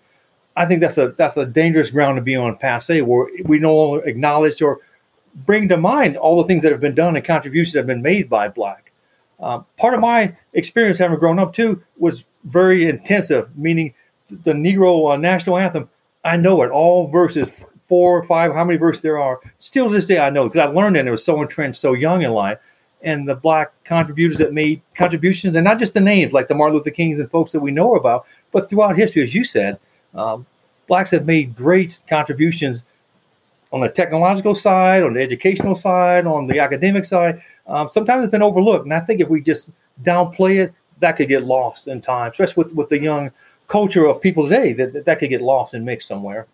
I 0.55 0.65
think 0.65 0.81
that's 0.81 0.97
a 0.97 1.09
that's 1.17 1.37
a 1.37 1.45
dangerous 1.45 1.91
ground 1.91 2.15
to 2.15 2.21
be 2.21 2.35
on 2.35 2.57
passe, 2.57 3.01
where 3.01 3.27
we 3.45 3.59
no 3.59 3.75
longer 3.75 4.05
acknowledge 4.05 4.61
or 4.61 4.79
bring 5.45 5.69
to 5.69 5.77
mind 5.77 6.17
all 6.17 6.41
the 6.41 6.47
things 6.47 6.63
that 6.63 6.71
have 6.71 6.81
been 6.81 6.95
done 6.95 7.15
and 7.15 7.23
contributions 7.23 7.73
that 7.73 7.79
have 7.79 7.87
been 7.87 8.01
made 8.01 8.27
by 8.29 8.47
Black. 8.47 8.91
Uh, 9.39 9.59
part 9.77 9.93
of 9.93 9.99
my 9.99 10.35
experience 10.53 10.97
having 10.97 11.19
grown 11.19 11.37
up 11.37 11.53
too 11.53 11.83
was 11.97 12.25
very 12.45 12.87
intensive, 12.87 13.55
meaning 13.55 13.93
the 14.29 14.53
Negro 14.53 15.13
uh, 15.13 15.17
national 15.17 15.57
anthem. 15.57 15.87
I 16.23 16.37
know 16.37 16.63
it 16.63 16.71
all 16.71 17.07
verses 17.07 17.65
four 17.87 18.17
or 18.17 18.23
five, 18.23 18.53
how 18.53 18.65
many 18.65 18.77
verses 18.77 19.01
there 19.01 19.19
are. 19.19 19.39
Still 19.59 19.87
to 19.87 19.93
this 19.93 20.05
day, 20.05 20.19
I 20.19 20.29
know 20.29 20.49
because 20.49 20.67
I 20.67 20.71
learned 20.71 20.97
it. 20.97 21.01
And 21.01 21.07
it 21.07 21.11
was 21.11 21.23
so 21.23 21.41
entrenched, 21.41 21.79
so 21.79 21.93
young 21.93 22.23
in 22.23 22.31
life. 22.31 22.57
And 23.07 23.27
the 23.27 23.35
black 23.35 23.71
contributors 23.85 24.37
that 24.39 24.51
made 24.51 24.81
contributions, 24.93 25.55
and 25.55 25.63
not 25.63 25.79
just 25.79 25.93
the 25.93 26.01
names 26.01 26.33
like 26.33 26.49
the 26.49 26.55
Martin 26.55 26.75
Luther 26.75 26.91
Kings 26.91 27.19
and 27.19 27.31
folks 27.31 27.53
that 27.53 27.61
we 27.61 27.71
know 27.71 27.95
about, 27.95 28.25
but 28.51 28.69
throughout 28.69 28.97
history, 28.97 29.23
as 29.23 29.33
you 29.33 29.45
said, 29.45 29.79
um, 30.13 30.45
blacks 30.87 31.11
have 31.11 31.25
made 31.25 31.55
great 31.55 31.99
contributions 32.09 32.83
on 33.71 33.79
the 33.81 33.89
technological 33.89 34.55
side, 34.55 35.03
on 35.03 35.13
the 35.13 35.21
educational 35.21 35.75
side, 35.75 36.25
on 36.25 36.47
the 36.47 36.59
academic 36.59 37.05
side. 37.05 37.41
Um, 37.67 37.87
sometimes 37.87 38.25
it's 38.25 38.31
been 38.31 38.43
overlooked, 38.43 38.85
and 38.85 38.93
I 38.93 38.99
think 38.99 39.21
if 39.21 39.29
we 39.29 39.41
just 39.41 39.69
downplay 40.03 40.63
it, 40.63 40.73
that 40.99 41.13
could 41.13 41.29
get 41.29 41.45
lost 41.45 41.87
in 41.87 42.01
time, 42.01 42.31
especially 42.31 42.63
with 42.63 42.73
with 42.73 42.89
the 42.89 42.99
young 42.99 43.31
culture 43.67 44.05
of 44.05 44.21
people 44.21 44.49
today. 44.49 44.73
That 44.73 45.05
that 45.05 45.19
could 45.19 45.29
get 45.29 45.41
lost 45.41 45.73
and 45.73 45.85
mixed 45.85 46.07
somewhere. 46.07 46.45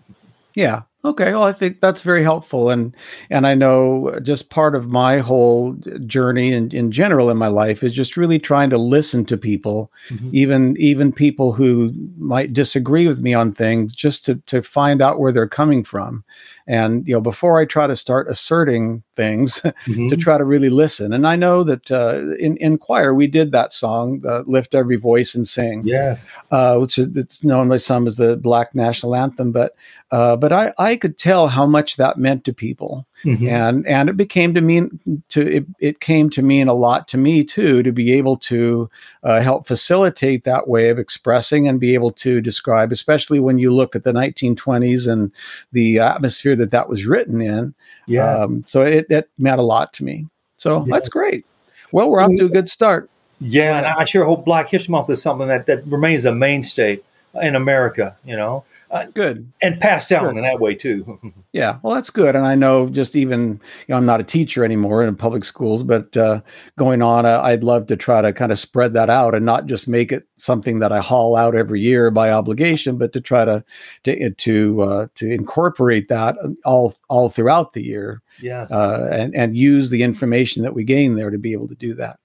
Yeah, 0.54 0.82
Okay, 1.06 1.34
well, 1.34 1.44
I 1.44 1.52
think 1.52 1.82
that's 1.82 2.02
very 2.02 2.24
helpful, 2.24 2.70
and 2.70 2.96
and 3.30 3.46
I 3.46 3.56
know 3.56 4.18
just 4.24 4.50
part 4.50 4.74
of 4.74 4.88
my 4.88 5.18
whole 5.20 5.74
journey 6.08 6.54
in, 6.54 6.72
in 6.72 6.94
general 6.94 7.30
in 7.30 7.38
my 7.38 7.50
life 7.50 7.84
is 7.84 7.92
just 7.92 8.16
really 8.16 8.40
trying 8.40 8.70
to 8.70 8.78
listen 8.78 9.26
to 9.26 9.36
people, 9.36 9.92
mm-hmm. 10.08 10.30
even 10.32 10.78
even 10.80 11.12
people 11.12 11.52
who 11.52 11.92
might 12.18 12.54
disagree 12.54 13.06
with 13.06 13.20
me 13.20 13.34
on 13.34 13.52
things, 13.52 13.94
just 13.94 14.24
to 14.26 14.36
to 14.46 14.62
find 14.62 15.02
out 15.02 15.20
where 15.20 15.34
they're 15.34 15.46
coming 15.46 15.84
from, 15.84 16.24
and 16.68 17.06
you 17.06 17.14
know 17.14 17.22
before 17.22 17.60
I 17.60 17.66
try 17.66 17.86
to 17.86 17.98
start 17.98 18.30
asserting 18.30 19.04
things, 19.18 19.60
mm-hmm. 19.86 20.08
to 20.08 20.16
try 20.16 20.38
to 20.38 20.46
really 20.46 20.70
listen. 20.70 21.12
And 21.12 21.28
I 21.28 21.36
know 21.36 21.66
that 21.66 21.92
uh, 21.92 22.34
in 22.38 22.56
in 22.58 22.78
choir 22.78 23.14
we 23.14 23.28
did 23.28 23.52
that 23.52 23.74
song, 23.74 24.24
uh, 24.26 24.44
"Lift 24.46 24.74
Every 24.74 24.96
Voice 24.96 25.36
and 25.36 25.46
Sing," 25.46 25.84
yes, 25.86 26.30
uh, 26.52 26.78
which 26.78 26.98
is 26.98 27.18
it's 27.18 27.44
known 27.44 27.68
by 27.68 27.76
some 27.76 28.08
as 28.08 28.16
the 28.16 28.38
Black 28.38 28.74
National 28.74 29.18
Anthem, 29.18 29.52
but 29.52 29.76
uh, 30.14 30.36
but 30.36 30.54
I, 30.54 30.72
I 30.78 30.96
could 30.96 31.18
tell 31.18 31.48
how 31.48 31.66
much 31.66 31.98
that 31.98 32.20
meant 32.20 32.44
to 32.46 32.54
people, 32.54 33.08
mm-hmm. 33.26 33.48
and 33.48 33.88
and 33.88 34.10
it 34.10 34.16
became 34.16 34.54
to 34.54 34.62
mean 34.62 35.24
to 35.30 35.42
it, 35.42 35.66
it 35.80 36.02
came 36.02 36.30
to 36.30 36.44
mean 36.44 36.68
a 36.68 36.76
lot 36.76 37.08
to 37.08 37.18
me 37.18 37.44
too 37.44 37.82
to 37.82 37.92
be 37.92 38.14
able 38.14 38.38
to 38.38 38.92
uh, 39.24 39.42
help 39.42 39.66
facilitate 39.66 40.44
that 40.44 40.68
way 40.68 40.90
of 40.90 41.00
expressing 41.00 41.68
and 41.68 41.80
be 41.80 41.96
able 41.96 42.12
to 42.12 42.42
describe, 42.42 42.92
especially 42.92 43.40
when 43.40 43.58
you 43.58 43.74
look 43.74 43.96
at 43.96 44.04
the 44.04 44.14
1920s 44.14 45.12
and 45.12 45.32
the 45.72 45.98
atmosphere 45.98 46.56
that 46.58 46.70
that 46.70 46.88
was 46.88 47.08
written 47.08 47.42
in. 47.42 47.74
Yeah. 48.06 48.38
Um, 48.38 48.66
so 48.68 48.82
it, 48.82 49.08
it 49.10 49.32
meant 49.40 49.60
a 49.60 49.64
lot 49.64 49.94
to 49.94 50.04
me. 50.04 50.28
So 50.58 50.86
yeah. 50.86 50.94
that's 50.94 51.10
great. 51.10 51.44
Well, 51.92 52.12
we're 52.12 52.22
off 52.22 52.30
to 52.38 52.46
a 52.46 52.50
good 52.50 52.70
start. 52.70 53.10
Yeah, 53.40 53.78
and 53.78 53.88
I 53.88 54.06
sure 54.06 54.26
hope 54.26 54.46
Black 54.46 54.70
History 54.70 54.92
Month 54.92 55.10
is 55.10 55.24
something 55.24 55.48
that, 55.48 55.66
that 55.66 55.84
remains 55.88 56.26
a 56.26 56.32
mainstay 56.32 57.00
in 57.42 57.56
America, 57.56 58.16
you 58.24 58.36
know. 58.36 58.64
Uh, 58.92 59.06
good. 59.14 59.52
And 59.62 59.80
passed 59.80 60.10
down 60.10 60.26
good. 60.26 60.38
in 60.38 60.44
that 60.44 60.60
way 60.60 60.76
too. 60.76 61.20
yeah, 61.52 61.80
well, 61.82 61.96
that's 61.96 62.10
good. 62.10 62.36
And 62.36 62.46
I 62.46 62.56
know 62.56 62.90
just 62.90 63.16
even, 63.16 63.54
you 63.54 63.60
know, 63.90 63.98
I'm 63.98 64.06
not 64.06 64.20
a 64.20 64.24
teacher 64.24 64.64
anymore 64.64 65.04
in 65.04 65.16
public 65.16 65.44
schools, 65.44 65.84
but 65.84 66.16
uh, 66.16 66.42
going 66.78 67.02
on, 67.02 67.26
uh, 67.26 67.42
I'd 67.42 67.64
love 67.64 67.88
to 67.88 67.96
try 67.96 68.22
to 68.22 68.32
kind 68.34 68.52
of 68.52 68.60
spread 68.60 68.94
that 68.94 69.10
out 69.10 69.34
and 69.34 69.46
not 69.46 69.66
just 69.66 69.88
make 69.88 70.12
it 70.12 70.28
something 70.38 70.80
that 70.80 70.92
I 70.92 71.00
haul 71.00 71.36
out 71.36 71.56
every 71.56 71.82
year 71.82 72.12
by 72.12 72.30
obligation, 72.32 72.98
but 72.98 73.14
to 73.14 73.22
try 73.22 73.46
to 73.46 73.64
to 74.04 74.30
to, 74.32 74.82
uh, 74.82 75.08
to 75.16 75.32
incorporate 75.32 76.10
that 76.10 76.38
all 76.66 76.94
all 77.10 77.30
throughout 77.30 77.74
the 77.74 77.84
year. 77.84 78.22
Yeah. 78.42 78.68
Uh, 78.70 79.10
and 79.12 79.36
and 79.36 79.58
use 79.58 79.90
the 79.90 80.04
information 80.04 80.64
that 80.64 80.74
we 80.74 80.84
gain 80.84 81.16
there 81.16 81.32
to 81.32 81.40
be 81.40 81.54
able 81.54 81.68
to 81.68 81.76
do 81.76 81.94
that. 81.96 82.20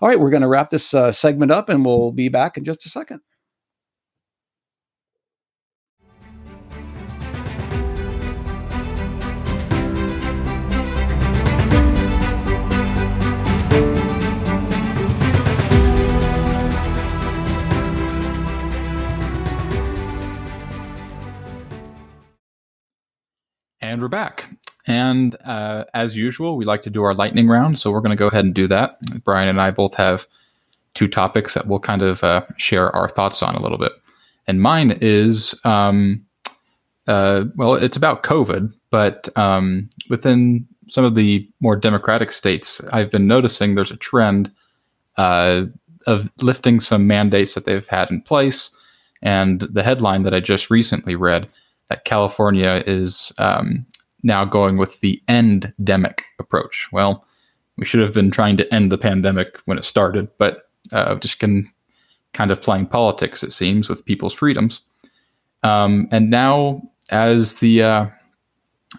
All 0.00 0.08
right, 0.08 0.18
we're 0.18 0.30
going 0.30 0.42
to 0.42 0.48
wrap 0.48 0.70
this 0.70 0.94
uh, 0.94 1.12
segment 1.12 1.52
up, 1.52 1.68
and 1.68 1.84
we'll 1.84 2.10
be 2.10 2.28
back 2.28 2.56
in 2.56 2.64
just 2.64 2.86
a 2.86 2.88
second. 2.88 3.20
And 23.86 24.02
we're 24.02 24.08
back. 24.08 24.50
And 24.88 25.36
uh, 25.44 25.84
as 25.94 26.16
usual, 26.16 26.56
we 26.56 26.64
like 26.64 26.82
to 26.82 26.90
do 26.90 27.04
our 27.04 27.14
lightning 27.14 27.46
round. 27.46 27.78
So 27.78 27.92
we're 27.92 28.00
going 28.00 28.10
to 28.10 28.16
go 28.16 28.26
ahead 28.26 28.44
and 28.44 28.52
do 28.52 28.66
that. 28.66 28.98
Brian 29.22 29.48
and 29.48 29.60
I 29.60 29.70
both 29.70 29.94
have 29.94 30.26
two 30.94 31.06
topics 31.06 31.54
that 31.54 31.68
we'll 31.68 31.78
kind 31.78 32.02
of 32.02 32.24
uh, 32.24 32.42
share 32.56 32.90
our 32.96 33.08
thoughts 33.08 33.44
on 33.44 33.54
a 33.54 33.62
little 33.62 33.78
bit. 33.78 33.92
And 34.48 34.60
mine 34.60 34.98
is, 35.00 35.54
um, 35.62 36.26
uh, 37.06 37.44
well, 37.54 37.74
it's 37.74 37.96
about 37.96 38.24
COVID, 38.24 38.74
but 38.90 39.28
um, 39.38 39.88
within 40.10 40.66
some 40.88 41.04
of 41.04 41.14
the 41.14 41.48
more 41.60 41.76
democratic 41.76 42.32
states, 42.32 42.80
I've 42.92 43.12
been 43.12 43.28
noticing 43.28 43.76
there's 43.76 43.92
a 43.92 43.96
trend 43.96 44.50
uh, 45.16 45.66
of 46.08 46.32
lifting 46.42 46.80
some 46.80 47.06
mandates 47.06 47.54
that 47.54 47.66
they've 47.66 47.86
had 47.86 48.10
in 48.10 48.20
place. 48.20 48.68
And 49.22 49.60
the 49.60 49.84
headline 49.84 50.24
that 50.24 50.34
I 50.34 50.40
just 50.40 50.70
recently 50.70 51.14
read 51.14 51.48
that 51.88 52.04
California 52.04 52.82
is 52.86 53.32
um, 53.38 53.86
now 54.22 54.44
going 54.44 54.76
with 54.76 55.00
the 55.00 55.22
endemic 55.28 56.24
approach. 56.38 56.88
Well, 56.92 57.24
we 57.76 57.84
should 57.84 58.00
have 58.00 58.14
been 58.14 58.30
trying 58.30 58.56
to 58.56 58.74
end 58.74 58.90
the 58.90 58.98
pandemic 58.98 59.60
when 59.66 59.78
it 59.78 59.84
started, 59.84 60.28
but 60.38 60.70
uh, 60.92 61.14
just 61.16 61.38
can 61.38 61.70
kind 62.32 62.50
of 62.50 62.60
playing 62.60 62.86
politics, 62.86 63.42
it 63.42 63.52
seems, 63.52 63.88
with 63.88 64.04
people's 64.04 64.34
freedoms. 64.34 64.80
Um, 65.62 66.08
and 66.10 66.30
now, 66.30 66.82
as 67.10 67.58
the 67.58 67.82
uh, 67.82 68.06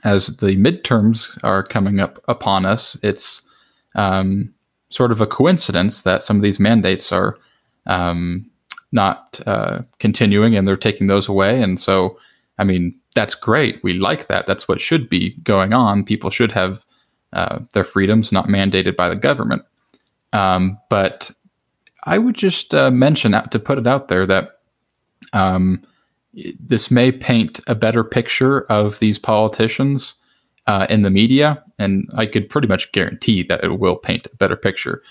as 0.03 0.27
the 0.27 0.55
midterms 0.55 1.37
are 1.43 1.63
coming 1.63 1.99
up 1.99 2.19
upon 2.27 2.65
us, 2.65 2.97
it's 3.03 3.41
um, 3.95 4.53
sort 4.89 5.11
of 5.11 5.21
a 5.21 5.27
coincidence 5.27 6.03
that 6.03 6.23
some 6.23 6.37
of 6.37 6.43
these 6.43 6.59
mandates 6.59 7.11
are 7.11 7.37
um, 7.85 8.49
not 8.91 9.39
uh, 9.45 9.81
continuing, 9.99 10.55
and 10.55 10.67
they're 10.67 10.77
taking 10.77 11.07
those 11.07 11.27
away. 11.27 11.61
And 11.61 11.79
so 11.79 12.17
I 12.57 12.63
mean, 12.63 12.95
that's 13.15 13.35
great. 13.35 13.83
We 13.83 13.93
like 13.93 14.27
that. 14.27 14.45
That's 14.45 14.67
what 14.67 14.81
should 14.81 15.09
be 15.09 15.31
going 15.43 15.73
on. 15.73 16.03
People 16.03 16.29
should 16.29 16.51
have 16.51 16.85
uh, 17.33 17.59
their 17.73 17.83
freedoms 17.83 18.31
not 18.31 18.47
mandated 18.47 18.95
by 18.95 19.09
the 19.09 19.15
government. 19.15 19.63
Um, 20.33 20.77
but 20.89 21.31
I 22.05 22.17
would 22.17 22.35
just 22.35 22.73
uh, 22.73 22.91
mention 22.91 23.31
to 23.31 23.59
put 23.59 23.77
it 23.77 23.87
out 23.87 24.07
there 24.07 24.25
that 24.25 24.59
um, 25.33 25.83
this 26.59 26.91
may 26.91 27.11
paint 27.11 27.59
a 27.67 27.75
better 27.75 28.03
picture 28.03 28.61
of 28.71 28.99
these 28.99 29.19
politicians 29.19 30.15
uh, 30.67 30.85
in 30.89 31.01
the 31.01 31.09
media, 31.09 31.63
and 31.79 32.09
I 32.15 32.25
could 32.25 32.49
pretty 32.49 32.67
much 32.67 32.91
guarantee 32.91 33.43
that 33.43 33.63
it 33.63 33.79
will 33.79 33.95
paint 33.95 34.27
a 34.27 34.35
better 34.35 34.55
picture 34.57 35.01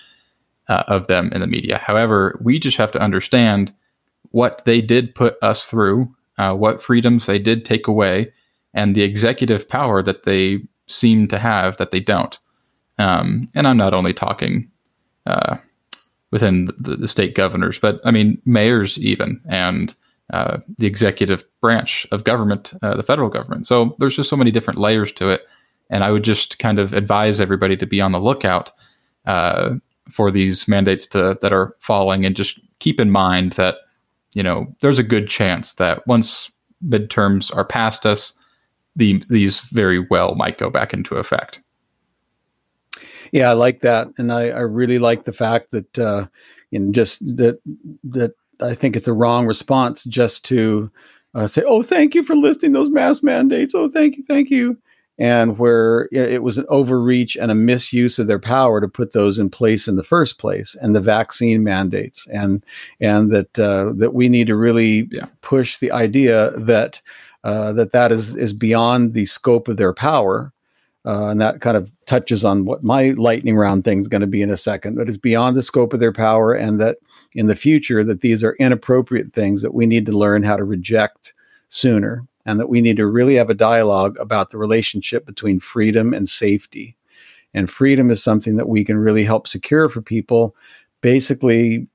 uh, 0.69 0.85
of 0.87 1.07
them 1.07 1.31
in 1.33 1.41
the 1.41 1.47
media. 1.47 1.79
However, 1.79 2.39
we 2.43 2.59
just 2.59 2.77
have 2.77 2.91
to 2.93 3.01
understand 3.01 3.73
what 4.31 4.65
they 4.65 4.81
did 4.81 5.15
put 5.15 5.37
us 5.43 5.69
through 5.69 6.15
uh, 6.39 6.55
what 6.55 6.83
freedoms 6.83 7.27
they 7.27 7.39
did 7.39 7.65
take 7.65 7.87
away, 7.87 8.33
and 8.75 8.95
the 8.95 9.03
executive 9.03 9.69
power 9.69 10.03
that 10.03 10.25
they 10.25 10.61
seem 10.87 11.29
to 11.29 11.39
have 11.39 11.77
that 11.79 11.91
they 11.91 12.01
don't. 12.01 12.39
Um, 12.99 13.49
and 13.55 13.67
I'm 13.67 13.77
not 13.77 13.95
only 13.95 14.15
talking 14.15 14.71
uh, 15.27 15.57
within 16.31 16.67
the, 16.79 16.97
the, 16.97 17.09
state 17.09 17.35
governors, 17.35 17.79
but 17.79 18.01
I 18.05 18.11
mean 18.11 18.41
mayors 18.45 18.99
even, 18.99 19.41
and 19.49 19.95
uh, 20.33 20.59
the 20.79 20.87
executive 20.87 21.45
branch 21.61 22.07
of 22.11 22.25
government, 22.25 22.73
uh, 22.83 22.97
the 22.97 23.03
federal 23.03 23.29
government. 23.29 23.67
So 23.67 23.95
there's 23.99 24.17
just 24.17 24.31
so 24.31 24.37
many 24.37 24.51
different 24.51 24.79
layers 24.79 25.13
to 25.13 25.29
it, 25.29 25.47
and 25.91 26.05
I 26.05 26.11
would 26.11 26.25
just 26.25 26.59
kind 26.59 26.79
of 26.79 26.93
advise 26.93 27.41
everybody 27.41 27.77
to 27.77 27.87
be 27.87 28.01
on 28.01 28.13
the 28.13 28.21
lookout 28.21 28.73
uh, 29.27 29.75
for 30.11 30.31
these 30.31 30.69
mandates 30.69 31.07
to 31.09 31.37
that 31.41 31.53
are 31.53 31.77
falling, 31.81 32.25
and 32.25 32.37
just 32.37 32.61
keep 32.79 33.01
in 33.01 33.11
mind 33.11 33.53
that 33.53 33.77
you 34.37 34.43
know, 34.43 34.67
there's 34.83 34.99
a 34.99 35.03
good 35.03 35.31
chance 35.31 35.75
that 35.77 36.07
once 36.07 36.53
midterms 36.87 37.55
are 37.57 37.65
past 37.65 38.05
us, 38.05 38.35
the 38.95 39.25
these 39.31 39.61
very 39.61 39.99
well 40.11 40.35
might 40.35 40.59
go 40.59 40.69
back 40.69 40.93
into 40.93 41.17
effect. 41.17 41.63
Yeah, 43.33 43.49
I 43.49 43.55
like 43.55 43.81
that, 43.81 44.09
and 44.19 44.31
I, 44.31 44.51
I 44.51 44.61
really 44.61 44.99
like 44.99 45.25
the 45.25 45.33
fact 45.33 45.71
that 45.71 45.99
uh, 45.99 46.27
just 46.91 47.19
that 47.37 47.59
that 48.05 48.35
I 48.61 48.75
think 48.75 48.95
it's 48.95 49.09
a 49.09 49.15
wrong 49.15 49.47
response 49.47 50.05
just 50.05 50.45
to 50.47 50.91
uh, 51.35 51.47
say, 51.47 51.63
"Oh, 51.67 51.83
thank 51.83 52.15
you 52.15 52.23
for 52.23 52.37
listing 52.37 52.73
those 52.73 52.91
mask 52.91 53.23
mandates." 53.23 53.75
Oh, 53.75 53.89
thank 53.89 54.19
you, 54.19 54.25
thank 54.29 54.51
you 54.51 54.77
and 55.19 55.59
where 55.59 56.09
it 56.13 56.43
was 56.43 56.59
an 56.59 56.67
overreach 56.69 57.37
and 57.37 57.51
a 57.51 57.55
misuse 57.55 58.19
of 58.19 58.27
their 58.27 58.39
power 58.39 58.81
to 58.81 58.89
put 58.89 59.13
those 59.13 59.39
in 59.39 59.49
place 59.49 59.89
in 59.89 59.97
the 59.97 60.05
first 60.05 60.39
place, 60.39 60.77
and 60.81 60.95
the 60.95 61.01
vaccine 61.01 61.65
mandates, 61.65 62.27
and 62.33 62.65
and 63.01 63.31
that 63.31 63.59
uh, 63.59 63.93
that 63.97 64.13
we 64.15 64.29
need 64.29 64.47
to 64.47 64.57
really 64.57 65.09
yeah. 65.11 65.27
push 65.41 65.79
the 65.79 65.91
idea 65.91 66.51
that 66.59 67.01
uh, 67.45 67.73
that 67.73 67.93
that 67.93 68.13
is 68.13 68.37
is 68.37 68.53
beyond 68.53 69.15
the 69.15 69.25
scope 69.25 69.69
of 69.69 69.79
their 69.79 69.95
power, 69.95 70.53
uh, 71.07 71.29
and 71.29 71.41
that 71.41 71.63
kind 71.63 71.79
of 71.79 71.91
touches 72.05 72.45
on 72.45 72.67
what 72.67 72.85
my 72.85 73.11
lightning 73.11 73.57
round 73.57 73.85
thing 73.85 73.99
is 73.99 74.09
going 74.09 74.21
to 74.21 74.27
be 74.27 74.43
in 74.43 74.51
a 74.51 74.57
second. 74.57 74.97
But 74.97 75.09
it's 75.09 75.17
beyond 75.17 75.57
the 75.57 75.63
scope 75.63 75.95
of 75.95 76.01
their 76.01 76.13
power, 76.13 76.53
and 76.53 76.79
that 76.79 76.99
in 77.33 77.47
the 77.47 77.57
future 77.57 78.05
that 78.05 78.21
these 78.21 78.45
are 78.45 78.57
inappropriate 78.57 79.33
things 79.33 79.63
that 79.63 79.75
we 79.75 79.87
need 79.87 80.05
to 80.07 80.13
learn 80.13 80.43
how 80.43 80.59
to 80.59 80.65
reject 80.65 81.33
sooner 81.71 82.27
and 82.47 82.59
that 82.61 82.69
we 82.69 82.81
need 82.81 82.97
to 82.97 83.07
really 83.07 83.35
have 83.35 83.51
a 83.51 83.55
dialogue 83.55 84.17
about 84.19 84.51
the 84.51 84.59
relationship 84.59 85.27
between 85.27 85.61
freedom 85.61 86.15
and 86.15 86.29
safety. 86.29 86.97
And 87.53 87.71
freedom 87.71 88.11
is 88.11 88.23
something 88.23 88.57
that 88.57 88.69
we 88.69 88.85
can 88.85 88.97
really 88.99 89.25
help 89.25 89.49
secure 89.49 89.89
for 89.89 90.01
people, 90.01 90.55
basically, 91.01 91.87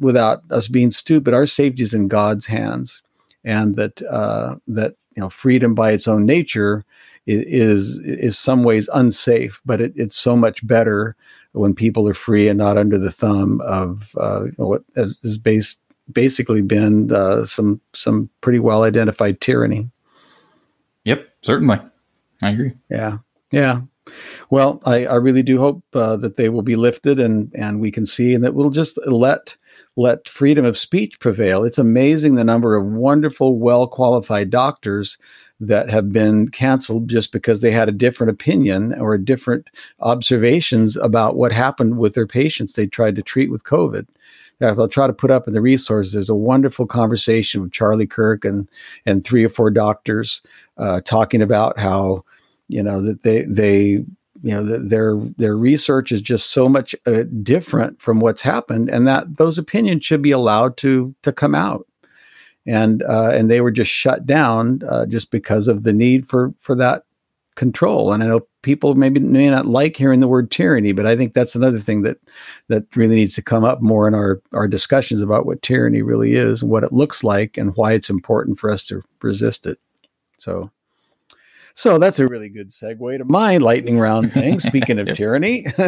without 0.00 0.42
us 0.50 0.68
being 0.68 0.90
stupid. 0.90 1.34
Our 1.34 1.46
safety 1.46 1.82
is 1.82 1.94
in 1.94 2.08
God's 2.08 2.46
hands, 2.46 3.02
and 3.44 3.76
that 3.76 4.02
uh, 4.02 4.56
that 4.68 4.94
you 5.14 5.20
know 5.20 5.30
freedom 5.30 5.74
by 5.74 5.92
its 5.92 6.08
own 6.08 6.26
nature 6.26 6.84
is 7.26 8.00
is 8.04 8.38
some 8.38 8.64
ways 8.64 8.88
unsafe, 8.92 9.60
but 9.64 9.80
it, 9.80 9.92
it's 9.94 10.16
so 10.16 10.36
much 10.36 10.66
better 10.66 11.14
when 11.52 11.74
people 11.74 12.08
are 12.08 12.14
free 12.14 12.48
and 12.48 12.58
not 12.58 12.78
under 12.78 12.98
the 12.98 13.12
thumb 13.12 13.60
of 13.60 14.12
uh, 14.16 14.44
what 14.56 14.82
is 14.96 15.36
based 15.36 15.78
basically 16.10 16.62
been 16.62 17.12
uh, 17.12 17.44
some 17.44 17.80
some 17.92 18.30
pretty 18.40 18.58
well 18.58 18.82
identified 18.82 19.40
tyranny. 19.40 19.90
Yep, 21.04 21.28
Certainly, 21.42 21.80
I 22.42 22.50
agree. 22.50 22.72
Yeah, 22.88 23.18
yeah. 23.50 23.80
Well, 24.50 24.80
I, 24.84 25.06
I 25.06 25.14
really 25.16 25.42
do 25.42 25.58
hope 25.58 25.82
uh, 25.94 26.16
that 26.16 26.36
they 26.36 26.48
will 26.48 26.62
be 26.62 26.76
lifted 26.76 27.18
and 27.18 27.52
and 27.54 27.80
we 27.80 27.90
can 27.90 28.06
see 28.06 28.34
and 28.34 28.42
that 28.44 28.54
we'll 28.54 28.70
just 28.70 28.98
let 29.06 29.56
let 29.96 30.28
freedom 30.28 30.64
of 30.64 30.78
speech 30.78 31.18
prevail. 31.20 31.64
It's 31.64 31.78
amazing 31.78 32.34
the 32.34 32.44
number 32.44 32.76
of 32.76 32.86
wonderful, 32.86 33.58
well 33.58 33.86
qualified 33.86 34.50
doctors 34.50 35.18
that 35.60 35.90
have 35.90 36.12
been 36.12 36.48
canceled 36.48 37.08
just 37.08 37.30
because 37.30 37.60
they 37.60 37.70
had 37.70 37.88
a 37.88 37.92
different 37.92 38.30
opinion 38.30 38.94
or 38.94 39.16
different 39.16 39.68
observations 40.00 40.96
about 40.96 41.36
what 41.36 41.52
happened 41.52 41.98
with 41.98 42.14
their 42.14 42.26
patients 42.26 42.72
they 42.72 42.86
tried 42.86 43.14
to 43.14 43.22
treat 43.22 43.50
with 43.50 43.62
COVID. 43.64 44.06
I'll 44.60 44.88
try 44.88 45.06
to 45.06 45.12
put 45.12 45.30
up 45.30 45.48
in 45.48 45.54
the 45.54 45.60
resources. 45.60 46.12
There's 46.12 46.28
a 46.28 46.34
wonderful 46.34 46.86
conversation 46.86 47.62
with 47.62 47.72
Charlie 47.72 48.06
Kirk 48.06 48.44
and 48.44 48.68
and 49.06 49.24
three 49.24 49.44
or 49.44 49.48
four 49.48 49.70
doctors 49.70 50.42
uh, 50.78 51.00
talking 51.00 51.42
about 51.42 51.78
how 51.78 52.24
you 52.68 52.82
know 52.82 53.02
that 53.02 53.22
they 53.22 53.42
they 53.42 54.04
you 54.42 54.52
know 54.54 54.64
the, 54.64 54.78
their 54.78 55.16
their 55.36 55.56
research 55.56 56.12
is 56.12 56.20
just 56.20 56.50
so 56.50 56.68
much 56.68 56.94
uh, 57.06 57.24
different 57.42 58.00
from 58.00 58.20
what's 58.20 58.42
happened 58.42 58.88
and 58.88 59.06
that 59.06 59.36
those 59.36 59.58
opinions 59.58 60.04
should 60.04 60.22
be 60.22 60.32
allowed 60.32 60.76
to 60.76 61.14
to 61.22 61.32
come 61.32 61.54
out 61.54 61.86
and 62.66 63.02
uh, 63.02 63.30
and 63.32 63.50
they 63.50 63.60
were 63.60 63.70
just 63.70 63.90
shut 63.90 64.26
down 64.26 64.80
uh, 64.88 65.06
just 65.06 65.30
because 65.30 65.68
of 65.68 65.84
the 65.84 65.92
need 65.92 66.28
for 66.28 66.52
for 66.60 66.74
that 66.74 67.04
control 67.54 68.12
and 68.12 68.22
i 68.22 68.26
know 68.26 68.40
people 68.62 68.94
maybe 68.94 69.20
may 69.20 69.50
not 69.50 69.66
like 69.66 69.96
hearing 69.96 70.20
the 70.20 70.28
word 70.28 70.50
tyranny 70.50 70.92
but 70.92 71.06
i 71.06 71.16
think 71.16 71.34
that's 71.34 71.54
another 71.54 71.78
thing 71.78 72.02
that 72.02 72.18
that 72.68 72.84
really 72.96 73.16
needs 73.16 73.34
to 73.34 73.42
come 73.42 73.64
up 73.64 73.82
more 73.82 74.08
in 74.08 74.14
our 74.14 74.40
our 74.52 74.68
discussions 74.68 75.20
about 75.20 75.46
what 75.46 75.62
tyranny 75.62 76.02
really 76.02 76.34
is 76.34 76.62
and 76.62 76.70
what 76.70 76.84
it 76.84 76.92
looks 76.92 77.22
like 77.22 77.56
and 77.56 77.76
why 77.76 77.92
it's 77.92 78.10
important 78.10 78.58
for 78.58 78.70
us 78.70 78.84
to 78.84 79.02
resist 79.20 79.66
it 79.66 79.78
so 80.38 80.70
so 81.74 81.98
that's 81.98 82.18
a 82.18 82.26
really 82.26 82.48
good 82.48 82.68
segue 82.68 83.18
to 83.18 83.24
my 83.24 83.56
lightning 83.56 83.98
round 83.98 84.32
thing. 84.32 84.60
Speaking 84.60 84.98
of 84.98 85.14
tyranny, 85.14 85.66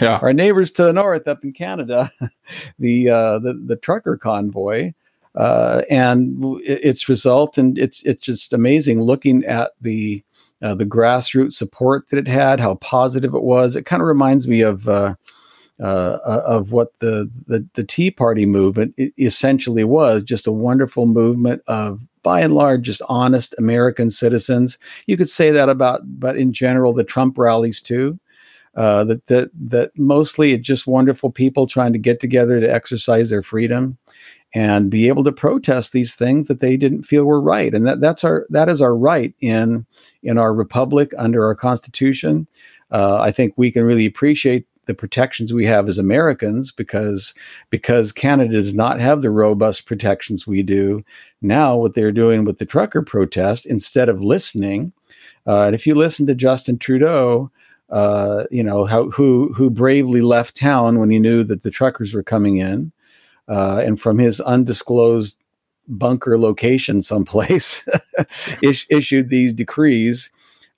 yeah. 0.00 0.18
our 0.22 0.32
neighbors 0.32 0.70
to 0.72 0.84
the 0.84 0.92
north 0.92 1.28
up 1.28 1.44
in 1.44 1.52
Canada, 1.52 2.10
the 2.78 3.10
uh, 3.10 3.38
the, 3.38 3.54
the 3.54 3.76
trucker 3.76 4.16
convoy, 4.16 4.92
uh, 5.34 5.82
and 5.90 6.42
its 6.62 7.08
result, 7.08 7.58
and 7.58 7.78
it's 7.78 8.02
it's 8.04 8.24
just 8.24 8.52
amazing 8.52 9.00
looking 9.00 9.44
at 9.44 9.72
the 9.80 10.22
uh, 10.62 10.74
the 10.74 10.86
grassroots 10.86 11.54
support 11.54 12.08
that 12.08 12.18
it 12.18 12.28
had, 12.28 12.60
how 12.60 12.76
positive 12.76 13.34
it 13.34 13.42
was. 13.42 13.76
It 13.76 13.86
kind 13.86 14.02
of 14.02 14.08
reminds 14.08 14.48
me 14.48 14.62
of. 14.62 14.88
Uh, 14.88 15.14
uh, 15.78 16.18
uh, 16.24 16.42
of 16.46 16.72
what 16.72 16.98
the, 17.00 17.30
the, 17.48 17.62
the 17.74 17.84
Tea 17.84 18.10
Party 18.10 18.46
movement 18.46 18.94
essentially 19.18 19.84
was, 19.84 20.22
just 20.22 20.46
a 20.46 20.52
wonderful 20.52 21.04
movement 21.04 21.60
of 21.66 22.00
by 22.22 22.40
and 22.40 22.54
large 22.54 22.80
just 22.80 23.02
honest 23.10 23.54
American 23.58 24.08
citizens. 24.08 24.78
You 25.06 25.18
could 25.18 25.28
say 25.28 25.50
that 25.50 25.68
about, 25.68 26.00
but 26.18 26.38
in 26.38 26.54
general, 26.54 26.94
the 26.94 27.04
Trump 27.04 27.36
rallies 27.36 27.82
too. 27.82 28.18
Uh, 28.74 29.04
that 29.04 29.26
that 29.26 29.50
that 29.54 29.90
mostly 29.98 30.56
just 30.58 30.86
wonderful 30.86 31.30
people 31.30 31.66
trying 31.66 31.92
to 31.92 31.98
get 31.98 32.20
together 32.20 32.58
to 32.58 32.74
exercise 32.74 33.30
their 33.30 33.42
freedom 33.42 33.96
and 34.56 34.90
be 34.90 35.06
able 35.06 35.22
to 35.22 35.32
protest 35.32 35.92
these 35.92 36.14
things 36.14 36.48
that 36.48 36.60
they 36.60 36.78
didn't 36.78 37.02
feel 37.02 37.26
were 37.26 37.40
right 37.40 37.74
and 37.74 37.86
that 37.86 38.00
that's 38.00 38.24
our 38.24 38.46
that 38.48 38.70
is 38.70 38.80
our 38.80 38.96
right 38.96 39.34
in 39.40 39.84
in 40.22 40.38
our 40.38 40.54
republic 40.54 41.12
under 41.18 41.44
our 41.44 41.54
constitution 41.54 42.48
uh, 42.90 43.18
i 43.20 43.30
think 43.30 43.52
we 43.56 43.70
can 43.70 43.84
really 43.84 44.06
appreciate 44.06 44.66
the 44.86 44.94
protections 44.94 45.52
we 45.52 45.66
have 45.66 45.88
as 45.88 45.98
Americans 45.98 46.70
because 46.70 47.34
because 47.70 48.12
Canada 48.12 48.52
does 48.52 48.72
not 48.72 49.00
have 49.00 49.20
the 49.20 49.30
robust 49.30 49.84
protections 49.84 50.46
we 50.46 50.62
do. 50.62 51.04
Now, 51.42 51.76
what 51.76 51.94
they're 51.94 52.12
doing 52.12 52.44
with 52.44 52.58
the 52.58 52.66
trucker 52.66 53.02
protest, 53.02 53.66
instead 53.66 54.08
of 54.08 54.20
listening, 54.20 54.92
uh, 55.44 55.64
and 55.64 55.74
if 55.74 55.88
you 55.88 55.96
listen 55.96 56.24
to 56.26 56.36
Justin 56.36 56.78
Trudeau, 56.78 57.50
uh, 57.90 58.44
you 58.50 58.62
know 58.62 58.84
how 58.84 59.10
who 59.10 59.52
who 59.54 59.70
bravely 59.70 60.20
left 60.20 60.56
town 60.56 61.00
when 61.00 61.10
he 61.10 61.18
knew 61.18 61.42
that 61.42 61.62
the 61.62 61.70
truckers 61.70 62.14
were 62.14 62.22
coming 62.22 62.58
in, 62.58 62.92
uh, 63.48 63.82
and 63.84 64.00
from 64.00 64.18
his 64.18 64.40
undisclosed 64.40 65.38
bunker 65.88 66.38
location 66.38 67.00
someplace 67.00 67.86
is, 68.62 68.84
issued 68.90 69.28
these 69.28 69.52
decrees 69.52 70.30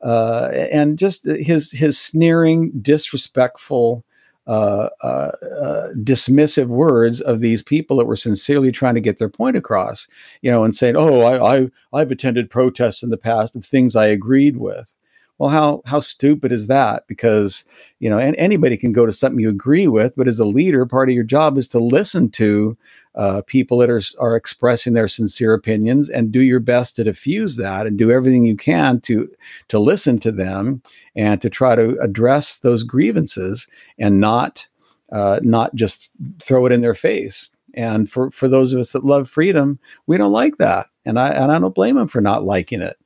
uh, 0.02 0.48
and 0.70 0.98
just 0.98 1.24
his 1.24 1.72
his 1.72 1.98
sneering, 1.98 2.70
disrespectful, 2.80 4.04
uh, 4.46 4.88
uh, 5.02 5.32
uh, 5.60 5.88
dismissive 5.94 6.66
words 6.68 7.20
of 7.20 7.40
these 7.40 7.62
people 7.62 7.96
that 7.96 8.06
were 8.06 8.16
sincerely 8.16 8.70
trying 8.70 8.94
to 8.94 9.00
get 9.00 9.18
their 9.18 9.28
point 9.28 9.56
across, 9.56 10.06
you 10.40 10.50
know, 10.50 10.62
and 10.64 10.76
saying, 10.76 10.94
"Oh, 10.96 11.22
I, 11.22 11.56
I 11.58 11.68
I've 11.92 12.10
attended 12.10 12.50
protests 12.50 13.02
in 13.02 13.10
the 13.10 13.16
past 13.16 13.56
of 13.56 13.64
things 13.64 13.96
I 13.96 14.06
agreed 14.06 14.56
with." 14.58 14.94
Well, 15.38 15.50
how 15.50 15.82
how 15.86 16.00
stupid 16.00 16.50
is 16.50 16.66
that? 16.66 17.06
Because 17.06 17.64
you 18.00 18.10
know, 18.10 18.18
and 18.18 18.34
anybody 18.36 18.76
can 18.76 18.92
go 18.92 19.06
to 19.06 19.12
something 19.12 19.40
you 19.40 19.48
agree 19.48 19.86
with, 19.86 20.14
but 20.16 20.26
as 20.26 20.40
a 20.40 20.44
leader, 20.44 20.84
part 20.84 21.08
of 21.08 21.14
your 21.14 21.24
job 21.24 21.56
is 21.56 21.68
to 21.68 21.78
listen 21.78 22.30
to 22.32 22.76
uh, 23.14 23.42
people 23.46 23.78
that 23.78 23.90
are 23.90 24.02
are 24.18 24.34
expressing 24.34 24.94
their 24.94 25.06
sincere 25.06 25.54
opinions 25.54 26.10
and 26.10 26.32
do 26.32 26.40
your 26.40 26.58
best 26.60 26.96
to 26.96 27.04
diffuse 27.04 27.56
that 27.56 27.86
and 27.86 27.96
do 27.96 28.10
everything 28.10 28.44
you 28.44 28.56
can 28.56 29.00
to 29.02 29.30
to 29.68 29.78
listen 29.78 30.18
to 30.18 30.32
them 30.32 30.82
and 31.14 31.40
to 31.40 31.48
try 31.48 31.76
to 31.76 31.96
address 32.00 32.58
those 32.58 32.82
grievances 32.82 33.68
and 33.96 34.20
not 34.20 34.66
uh, 35.12 35.38
not 35.42 35.74
just 35.76 36.10
throw 36.40 36.66
it 36.66 36.72
in 36.72 36.80
their 36.80 36.94
face. 36.94 37.50
And 37.74 38.10
for 38.10 38.30
for 38.32 38.48
those 38.48 38.72
of 38.72 38.80
us 38.80 38.90
that 38.90 39.04
love 39.04 39.30
freedom, 39.30 39.78
we 40.08 40.16
don't 40.16 40.32
like 40.32 40.56
that, 40.58 40.88
and 41.04 41.16
I 41.18 41.28
and 41.28 41.52
I 41.52 41.60
don't 41.60 41.74
blame 41.76 41.94
them 41.94 42.08
for 42.08 42.20
not 42.20 42.42
liking 42.42 42.82
it. 42.82 42.96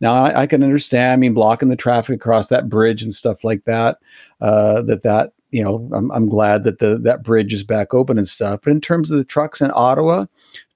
Now 0.00 0.14
I, 0.14 0.42
I, 0.42 0.46
can 0.46 0.62
understand. 0.62 1.12
I 1.12 1.16
mean, 1.16 1.34
blocking 1.34 1.68
the 1.68 1.76
traffic 1.76 2.16
across 2.16 2.48
that 2.48 2.68
bridge 2.68 3.02
and 3.02 3.14
stuff 3.14 3.44
like 3.44 3.64
that. 3.64 3.98
Uh, 4.40 4.82
that 4.82 5.02
that 5.02 5.32
you 5.50 5.62
know, 5.62 5.88
I'm, 5.94 6.10
I'm 6.10 6.28
glad 6.28 6.64
that 6.64 6.80
the 6.80 6.98
that 6.98 7.22
bridge 7.22 7.52
is 7.52 7.64
back 7.64 7.94
open 7.94 8.18
and 8.18 8.28
stuff. 8.28 8.60
But 8.62 8.72
in 8.72 8.80
terms 8.80 9.10
of 9.10 9.16
the 9.16 9.24
trucks 9.24 9.60
in 9.60 9.70
Ottawa, 9.74 10.26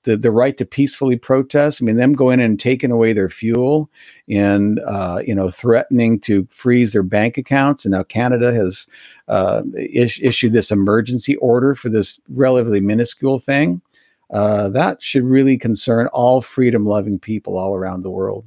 the, 0.05 0.17
the 0.17 0.31
right 0.31 0.57
to 0.57 0.65
peacefully 0.65 1.17
protest. 1.17 1.81
I 1.81 1.85
mean, 1.85 1.97
them 1.97 2.15
going 2.15 2.41
in 2.41 2.47
and 2.47 2.61
taking 2.61 2.91
away 2.91 3.13
their 3.13 3.29
fuel 3.29 3.91
and, 4.29 4.81
uh, 4.87 5.21
you 5.27 5.35
know, 5.35 5.51
threatening 5.51 6.19
to 6.21 6.47
freeze 6.51 6.93
their 6.93 7.03
bank 7.03 7.37
accounts. 7.37 7.85
And 7.85 7.93
now 7.93 8.03
Canada 8.03 8.53
has 8.53 8.87
uh, 9.29 9.63
is- 9.75 10.21
issued 10.23 10.53
this 10.53 10.71
emergency 10.71 11.37
order 11.37 11.75
for 11.75 11.89
this 11.89 12.21
relatively 12.31 12.81
minuscule 12.81 13.39
thing. 13.39 13.83
Uh, 14.31 14.69
that 14.71 15.03
should 15.03 15.25
really 15.25 15.59
concern 15.59 16.07
all 16.09 16.41
freedom 16.41 16.87
loving 16.87 17.19
people 17.19 17.59
all 17.59 17.75
around 17.75 18.03
the 18.03 18.11
world. 18.11 18.47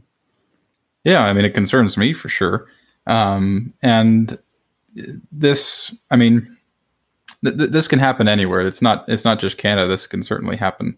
Yeah, 1.04 1.24
I 1.24 1.34
mean, 1.34 1.46
it 1.46 1.54
concerns 1.54 1.98
me 1.98 2.13
for 2.13 2.30
sure. 2.30 2.68
Um, 3.08 3.74
and 3.82 4.38
this, 5.32 5.94
I 6.12 6.16
mean, 6.16 6.58
th- 7.44 7.58
th- 7.58 7.72
this 7.72 7.88
can 7.88 8.00
happen 8.00 8.28
anywhere. 8.28 8.62
It's 8.62 8.82
not. 8.82 9.06
It's 9.08 9.26
not 9.26 9.39
just 9.39 9.58
Canada. 9.58 9.88
This 9.88 10.08
can 10.08 10.24
certainly 10.24 10.56
happen 10.56 10.96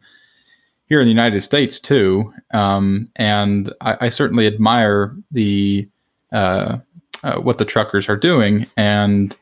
here 0.87 1.01
in 1.01 1.05
the 1.05 1.11
United 1.11 1.41
States 1.41 1.79
too. 1.79 2.31
Um, 2.53 3.09
and 3.15 3.73
I, 3.81 3.97
I, 4.01 4.09
certainly 4.09 4.45
admire 4.45 5.15
the 5.31 5.89
uh, 6.31 6.77
uh, 7.23 7.39
what 7.39 7.57
the 7.57 7.65
truckers 7.65 8.07
are 8.07 8.17
doing, 8.17 8.67
and 8.77 9.35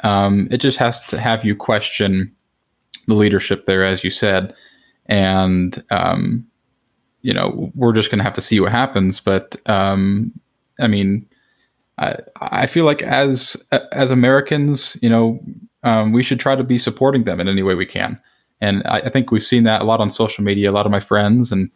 um, 0.00 0.48
it 0.50 0.58
just 0.58 0.78
has 0.78 1.02
to 1.04 1.18
have 1.18 1.44
you 1.44 1.56
question 1.56 2.34
the 3.06 3.14
leadership 3.14 3.64
there, 3.64 3.84
as 3.84 4.04
you 4.04 4.10
said, 4.10 4.54
and 5.06 5.82
um, 5.90 6.46
you 7.24 7.32
know, 7.32 7.72
we're 7.74 7.94
just 7.94 8.10
going 8.10 8.18
to 8.18 8.24
have 8.24 8.34
to 8.34 8.42
see 8.42 8.60
what 8.60 8.70
happens. 8.70 9.18
But 9.18 9.56
um, 9.66 10.30
I 10.78 10.86
mean, 10.86 11.26
I, 11.96 12.18
I 12.42 12.66
feel 12.66 12.84
like 12.84 13.02
as 13.02 13.56
as 13.92 14.10
Americans, 14.10 14.98
you 15.00 15.08
know, 15.08 15.40
um, 15.82 16.12
we 16.12 16.22
should 16.22 16.38
try 16.38 16.54
to 16.54 16.62
be 16.62 16.76
supporting 16.76 17.24
them 17.24 17.40
in 17.40 17.48
any 17.48 17.62
way 17.62 17.74
we 17.74 17.86
can. 17.86 18.20
And 18.60 18.82
I, 18.84 18.98
I, 18.98 19.08
think 19.08 19.30
we've 19.30 19.44
seen 19.44 19.64
that 19.64 19.80
a 19.80 19.84
lot 19.84 20.00
on 20.00 20.10
social 20.10 20.44
media. 20.44 20.70
A 20.70 20.72
lot 20.72 20.84
of 20.84 20.92
my 20.92 21.00
friends 21.00 21.50
and 21.50 21.70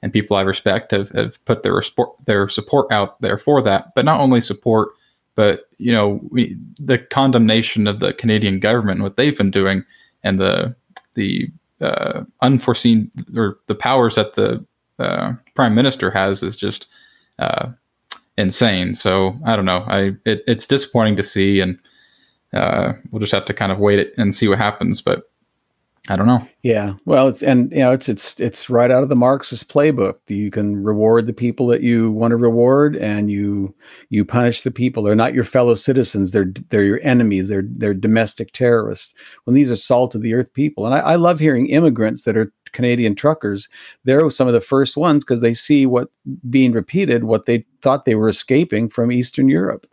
and 0.00 0.10
people 0.10 0.38
I 0.38 0.42
respect 0.42 0.90
have, 0.90 1.10
have 1.10 1.42
put 1.44 1.62
their 1.62 1.80
support 1.82 2.16
their 2.24 2.48
support 2.48 2.90
out 2.90 3.20
there 3.20 3.36
for 3.36 3.60
that. 3.60 3.94
But 3.94 4.06
not 4.06 4.20
only 4.20 4.40
support, 4.40 4.88
but 5.34 5.68
you 5.76 5.92
know, 5.92 6.18
we, 6.30 6.56
the 6.78 6.96
condemnation 6.96 7.86
of 7.86 8.00
the 8.00 8.14
Canadian 8.14 8.58
government, 8.58 8.96
and 8.96 9.02
what 9.02 9.18
they've 9.18 9.36
been 9.36 9.50
doing, 9.50 9.84
and 10.22 10.38
the 10.38 10.74
the 11.12 11.50
uh, 11.82 12.22
unforeseen 12.40 13.10
or 13.36 13.58
the 13.66 13.74
powers 13.74 14.14
that 14.14 14.32
the 14.32 14.64
uh, 14.98 15.32
prime 15.54 15.74
minister 15.74 16.10
has 16.10 16.42
is 16.42 16.56
just 16.56 16.86
uh, 17.38 17.70
insane. 18.38 18.94
So 18.94 19.36
I 19.44 19.56
don't 19.56 19.64
know. 19.64 19.84
I 19.86 20.12
it, 20.24 20.42
it's 20.46 20.66
disappointing 20.66 21.16
to 21.16 21.24
see, 21.24 21.60
and 21.60 21.78
uh, 22.52 22.94
we'll 23.10 23.20
just 23.20 23.32
have 23.32 23.44
to 23.46 23.54
kind 23.54 23.72
of 23.72 23.78
wait 23.78 23.98
it 23.98 24.14
and 24.16 24.34
see 24.34 24.48
what 24.48 24.58
happens. 24.58 25.00
But 25.02 25.24
I 26.10 26.16
don't 26.16 26.26
know. 26.26 26.46
Yeah, 26.62 26.94
well, 27.06 27.28
it's 27.28 27.42
and 27.42 27.72
you 27.72 27.78
know 27.78 27.92
it's 27.92 28.10
it's 28.10 28.38
it's 28.38 28.68
right 28.68 28.90
out 28.90 29.02
of 29.02 29.08
the 29.08 29.16
Marxist 29.16 29.72
playbook. 29.72 30.16
You 30.28 30.50
can 30.50 30.82
reward 30.82 31.26
the 31.26 31.32
people 31.32 31.66
that 31.68 31.80
you 31.80 32.10
want 32.10 32.32
to 32.32 32.36
reward, 32.36 32.94
and 32.96 33.30
you 33.30 33.74
you 34.10 34.22
punish 34.26 34.60
the 34.62 34.70
people. 34.70 35.02
They're 35.02 35.14
not 35.14 35.32
your 35.32 35.44
fellow 35.44 35.74
citizens. 35.74 36.30
They're 36.30 36.52
they're 36.68 36.84
your 36.84 37.00
enemies. 37.02 37.48
They're 37.48 37.64
they're 37.66 37.94
domestic 37.94 38.52
terrorists. 38.52 39.14
When 39.44 39.54
these 39.54 39.70
are 39.70 39.76
salt 39.76 40.14
of 40.14 40.20
the 40.20 40.34
earth 40.34 40.52
people, 40.52 40.84
and 40.84 40.94
I, 40.94 40.98
I 40.98 41.14
love 41.14 41.40
hearing 41.40 41.68
immigrants 41.68 42.24
that 42.24 42.36
are 42.36 42.52
Canadian 42.74 43.14
truckers. 43.14 43.68
They're 44.04 44.28
some 44.28 44.46
of 44.46 44.52
the 44.52 44.60
first 44.60 44.96
ones 44.96 45.24
because 45.24 45.40
they 45.40 45.54
see 45.54 45.86
what 45.86 46.10
being 46.50 46.72
repeated, 46.72 47.24
what 47.24 47.46
they 47.46 47.64
thought 47.80 48.04
they 48.04 48.16
were 48.16 48.28
escaping 48.28 48.90
from 48.90 49.10
Eastern 49.10 49.48
Europe. 49.48 49.86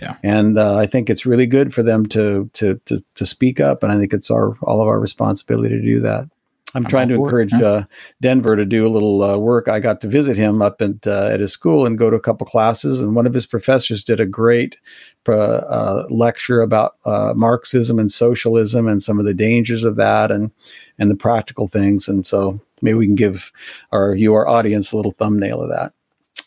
Yeah. 0.00 0.16
And 0.22 0.58
uh, 0.58 0.76
I 0.76 0.86
think 0.86 1.10
it's 1.10 1.26
really 1.26 1.46
good 1.46 1.74
for 1.74 1.82
them 1.82 2.06
to, 2.06 2.48
to 2.54 2.80
to 2.86 3.04
to 3.16 3.26
speak 3.26 3.60
up, 3.60 3.82
and 3.82 3.92
I 3.92 3.98
think 3.98 4.12
it's 4.14 4.30
our 4.30 4.56
all 4.62 4.80
of 4.80 4.88
our 4.88 5.00
responsibility 5.00 5.76
to 5.76 5.82
do 5.82 6.00
that. 6.00 6.28
I'm, 6.74 6.84
I'm 6.84 6.90
trying 6.90 7.08
to 7.08 7.14
encourage 7.16 7.52
uh, 7.52 7.84
Denver 8.20 8.54
to 8.54 8.64
do 8.64 8.86
a 8.86 8.90
little 8.90 9.22
uh, 9.22 9.36
work. 9.36 9.68
I 9.68 9.80
got 9.80 10.00
to 10.02 10.08
visit 10.08 10.36
him 10.36 10.62
up 10.62 10.80
at, 10.80 11.06
uh, 11.06 11.26
at 11.26 11.40
his 11.40 11.52
school 11.52 11.84
and 11.84 11.98
go 11.98 12.10
to 12.10 12.16
a 12.16 12.20
couple 12.20 12.46
classes, 12.46 13.00
and 13.00 13.16
one 13.16 13.26
of 13.26 13.34
his 13.34 13.46
professors 13.46 14.04
did 14.04 14.20
a 14.20 14.26
great 14.26 14.78
uh, 15.26 16.04
lecture 16.08 16.60
about 16.60 16.96
uh, 17.04 17.32
Marxism 17.36 17.98
and 17.98 18.10
socialism 18.10 18.86
and 18.86 19.02
some 19.02 19.18
of 19.18 19.24
the 19.24 19.34
dangers 19.34 19.84
of 19.84 19.96
that 19.96 20.30
and 20.30 20.50
and 20.98 21.10
the 21.10 21.16
practical 21.16 21.66
things. 21.66 22.08
And 22.08 22.26
so 22.26 22.60
maybe 22.82 22.98
we 22.98 23.06
can 23.06 23.16
give 23.16 23.52
our 23.92 24.14
you 24.14 24.34
our 24.34 24.46
audience 24.46 24.92
a 24.92 24.96
little 24.96 25.12
thumbnail 25.12 25.60
of 25.60 25.70
that. 25.70 25.92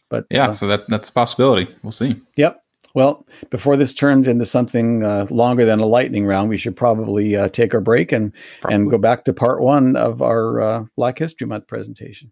But 0.09 0.25
yeah, 0.29 0.51
so 0.51 0.67
that 0.67 0.88
that's 0.88 1.09
a 1.09 1.12
possibility. 1.13 1.73
We'll 1.81 1.91
see. 1.91 2.21
Yep. 2.36 2.62
Well, 2.93 3.25
before 3.49 3.75
this 3.75 3.93
turns 3.93 4.27
into 4.27 4.45
something 4.45 5.03
uh, 5.03 5.25
longer 5.32 5.65
than 5.65 5.79
a 5.79 5.86
lightning 5.86 6.25
round, 6.25 6.49
we 6.49 6.60
should 6.60 6.75
probably 6.75 7.36
uh, 7.36 7.49
take 7.49 7.73
our 7.73 7.82
break 7.82 8.12
and 8.12 8.34
probably. 8.62 8.75
and 8.75 8.89
go 8.91 8.97
back 8.99 9.25
to 9.25 9.34
part 9.34 9.62
one 9.62 9.95
of 9.95 10.21
our 10.21 10.62
uh, 10.62 10.84
Black 10.95 11.17
History 11.17 11.47
Month 11.47 11.67
presentation. 11.67 12.32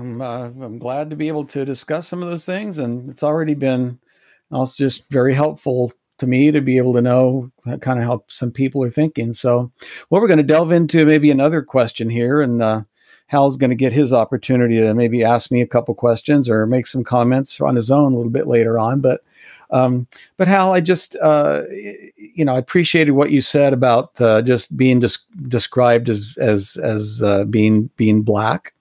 I'm 0.00 0.20
uh, 0.20 0.46
I'm 0.46 0.78
glad 0.78 1.10
to 1.10 1.16
be 1.16 1.28
able 1.28 1.44
to 1.46 1.64
discuss 1.64 2.08
some 2.08 2.22
of 2.22 2.30
those 2.30 2.46
things, 2.46 2.78
and 2.78 3.10
it's 3.10 3.22
already 3.22 3.54
been 3.54 3.98
also 4.50 4.82
just 4.82 5.08
very 5.10 5.34
helpful 5.34 5.92
to 6.18 6.26
me 6.26 6.50
to 6.50 6.60
be 6.60 6.78
able 6.78 6.94
to 6.94 7.02
know 7.02 7.50
kind 7.80 8.00
of 8.00 8.04
how 8.04 8.24
some 8.28 8.50
people 8.50 8.82
are 8.82 8.90
thinking. 8.90 9.32
So, 9.32 9.70
well, 10.08 10.20
we're 10.20 10.28
going 10.28 10.38
to 10.38 10.42
delve 10.42 10.72
into 10.72 11.04
maybe 11.04 11.30
another 11.30 11.62
question 11.62 12.08
here, 12.08 12.40
and 12.40 12.62
uh, 12.62 12.82
Hal's 13.26 13.58
going 13.58 13.70
to 13.70 13.76
get 13.76 13.92
his 13.92 14.12
opportunity 14.12 14.80
to 14.80 14.94
maybe 14.94 15.22
ask 15.22 15.50
me 15.50 15.60
a 15.60 15.66
couple 15.66 15.94
questions 15.94 16.48
or 16.48 16.66
make 16.66 16.86
some 16.86 17.04
comments 17.04 17.60
on 17.60 17.76
his 17.76 17.90
own 17.90 18.12
a 18.12 18.16
little 18.16 18.32
bit 18.32 18.46
later 18.46 18.78
on. 18.78 19.00
But 19.00 19.22
um, 19.70 20.06
but 20.38 20.48
Hal, 20.48 20.72
I 20.72 20.80
just 20.80 21.14
uh, 21.16 21.64
you 22.16 22.46
know 22.46 22.54
I 22.54 22.58
appreciated 22.58 23.12
what 23.12 23.32
you 23.32 23.42
said 23.42 23.74
about 23.74 24.18
uh, 24.18 24.40
just 24.40 24.78
being 24.78 25.00
des- 25.00 25.26
described 25.46 26.08
as 26.08 26.34
as 26.38 26.78
as 26.82 27.22
uh, 27.22 27.44
being 27.44 27.90
being 27.96 28.22
black 28.22 28.72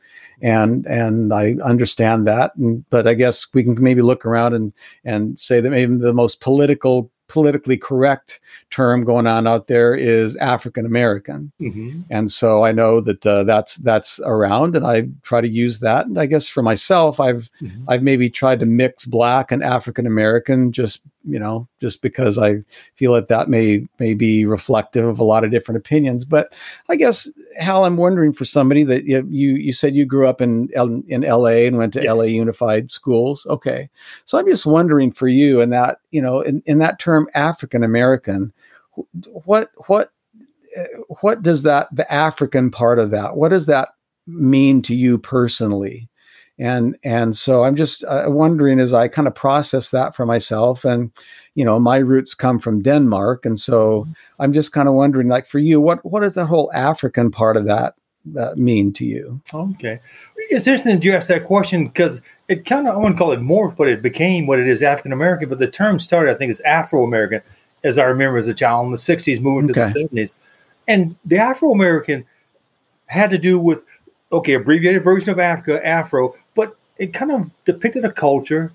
and 0.42 0.86
and 0.88 1.34
I 1.34 1.56
understand 1.64 2.28
that. 2.28 2.56
And, 2.56 2.88
but 2.90 3.08
I 3.08 3.14
guess 3.14 3.48
we 3.54 3.64
can 3.64 3.82
maybe 3.82 4.02
look 4.02 4.26
around 4.26 4.54
and 4.54 4.74
and 5.04 5.40
say 5.40 5.62
that 5.62 5.70
maybe 5.70 5.96
the 5.98 6.14
most 6.14 6.42
political 6.42 7.12
politically 7.28 7.78
correct 7.78 8.40
term 8.70 9.04
going 9.04 9.28
on 9.28 9.48
out 9.48 9.68
there 9.68 9.96
is 9.96 10.36
African 10.38 10.86
American, 10.86 11.52
mm-hmm. 11.60 12.02
and 12.10 12.32
so 12.32 12.64
I 12.64 12.72
know 12.72 13.02
that 13.02 13.26
uh, 13.26 13.44
that's 13.44 13.76
that's 13.78 14.20
around, 14.26 14.76
and 14.76 14.86
I 14.86 15.08
try 15.24 15.42
to 15.42 15.48
use 15.48 15.80
that. 15.80 16.06
And 16.06 16.20
I 16.20 16.26
guess 16.26 16.48
for 16.48 16.62
myself, 16.62 17.20
I've 17.20 17.50
mm-hmm. 17.62 17.84
I've 17.88 18.04
maybe 18.04 18.30
tried 18.30 18.60
to 18.62 18.66
mix 18.66 19.06
Black 19.06 19.52
and 19.52 19.64
African 19.64 20.06
American 20.06 20.72
just 20.72 21.02
you 21.26 21.38
know, 21.38 21.68
just 21.82 22.02
because 22.02 22.38
I 22.38 22.64
feel 22.96 23.14
that 23.14 23.28
that 23.28 23.50
may 23.50 23.86
may 24.00 24.14
be 24.14 24.46
reflective 24.46 25.06
of 25.06 25.20
a 25.20 25.24
lot 25.24 25.44
of 25.44 25.52
different 25.52 25.78
opinions. 25.78 26.24
But 26.24 26.54
I 26.88 26.96
guess 26.96 27.28
Hal, 27.60 27.86
I'm 27.86 27.98
wondering 27.98 28.34
for 28.34 28.46
somebody 28.46 28.84
that 28.84 29.04
you 29.06 29.26
you 29.28 29.74
said 29.74 29.96
you 29.96 30.06
grew 30.06 30.28
up 30.28 30.40
in 30.42 30.70
in 31.08 31.24
L.A. 31.24 31.68
and 31.68 31.78
went 31.78 31.94
to 31.94 32.02
yes. 32.02 32.10
L.A. 32.10 32.28
Unified 32.28 32.92
Schools. 32.92 33.46
Okay, 33.50 33.90
so 34.26 34.38
I'm 34.38 34.48
just 34.48 34.66
wondering 34.66 35.12
for 35.12 35.28
you, 35.28 35.60
and 35.62 35.74
that 35.74 36.00
you 36.12 36.22
know, 36.22 36.42
in, 36.42 36.64
in 36.66 36.80
that 36.80 37.00
term 37.00 37.28
African 37.36 37.84
American, 37.84 38.39
what 39.46 39.70
what 39.88 40.12
what 41.22 41.42
does 41.42 41.64
that 41.64 41.88
the 41.92 42.12
African 42.12 42.72
part 42.72 43.00
of 43.00 43.12
that? 43.12 43.36
What 43.36 43.50
does 43.50 43.66
that 43.66 43.90
mean 44.28 44.82
to 44.84 44.96
you 44.96 45.18
personally? 45.18 46.10
and 46.60 46.98
and 47.04 47.36
so 47.36 47.64
i'm 47.64 47.76
just 47.76 48.04
uh, 48.04 48.26
wondering 48.28 48.80
as 48.80 48.94
i 48.94 49.08
kind 49.08 49.28
of 49.28 49.34
process 49.34 49.90
that 49.90 50.16
for 50.16 50.26
myself 50.26 50.86
and 50.86 51.12
you 51.56 51.66
know 51.66 51.80
my 51.80 51.98
roots 51.98 52.36
come 52.36 52.60
from 52.60 52.82
denmark 52.82 53.46
and 53.46 53.60
so 53.60 54.02
mm-hmm. 54.02 54.12
i'm 54.40 54.54
just 54.54 54.74
kind 54.74 54.88
of 54.88 54.94
wondering 54.94 55.30
like 55.30 55.48
for 55.48 55.60
you 55.60 55.82
what 55.82 56.04
what 56.06 56.20
does 56.20 56.36
the 56.36 56.46
whole 56.46 56.70
african 56.74 57.32
part 57.32 57.58
of 57.58 57.66
that 57.66 57.96
that 58.26 58.58
mean 58.58 58.92
to 58.92 59.06
you 59.06 59.42
okay 59.54 60.00
it's 60.50 60.68
interesting 60.68 61.02
you 61.02 61.14
ask 61.14 61.30
that 61.30 61.46
question 61.46 61.86
because 61.88 62.22
it 62.50 62.66
kind 62.66 62.88
of 62.88 62.94
i 62.94 62.98
wouldn't 62.98 63.18
call 63.18 63.32
it 63.32 63.40
morph 63.40 63.76
but 63.78 63.88
it 63.88 64.02
became 64.02 64.46
what 64.46 64.60
it 64.60 64.68
is 64.68 64.82
african 64.82 65.14
american 65.14 65.48
but 65.48 65.60
the 65.60 65.68
term 65.68 66.00
started 66.00 66.30
i 66.30 66.38
think 66.38 66.52
as 66.52 66.60
afro 66.62 67.04
american 67.04 67.42
as 67.84 67.98
i 67.98 68.04
remember 68.04 68.38
as 68.38 68.48
a 68.48 68.54
child 68.54 68.86
in 68.86 68.92
the 68.92 68.98
60s 68.98 69.42
moving 69.42 69.70
okay. 69.72 69.92
to 69.92 70.08
the 70.08 70.08
70s 70.08 70.34
and 70.88 71.16
the 71.26 71.38
afro 71.38 71.72
american 71.72 72.26
had 73.08 73.32
to 73.32 73.38
do 73.38 73.60
with 73.60 73.84
okay, 74.32 74.54
abbreviated 74.54 75.04
version 75.04 75.30
of 75.30 75.40
Africa, 75.40 75.86
Afro, 75.86 76.36
but 76.56 76.76
it 76.98 77.14
kind 77.14 77.32
of 77.32 77.50
depicted 77.66 78.06
a 78.06 78.12
culture, 78.12 78.72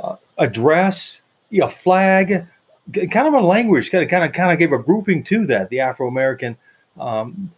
uh, 0.00 0.16
a 0.38 0.48
dress, 0.48 1.20
a 1.52 1.68
flag, 1.68 2.46
kind 2.94 3.28
of 3.28 3.34
a 3.34 3.40
language, 3.40 3.90
kind 3.90 4.04
of 4.04 4.10
kind 4.10 4.24
of 4.24 4.32
kind 4.32 4.52
of 4.52 4.58
gave 4.58 4.72
a 4.72 4.78
grouping 4.78 5.22
to 5.24 5.46
that, 5.46 5.68
the 5.70 5.80
Afro 5.80 6.08
American 6.08 6.56
um, 6.98 7.52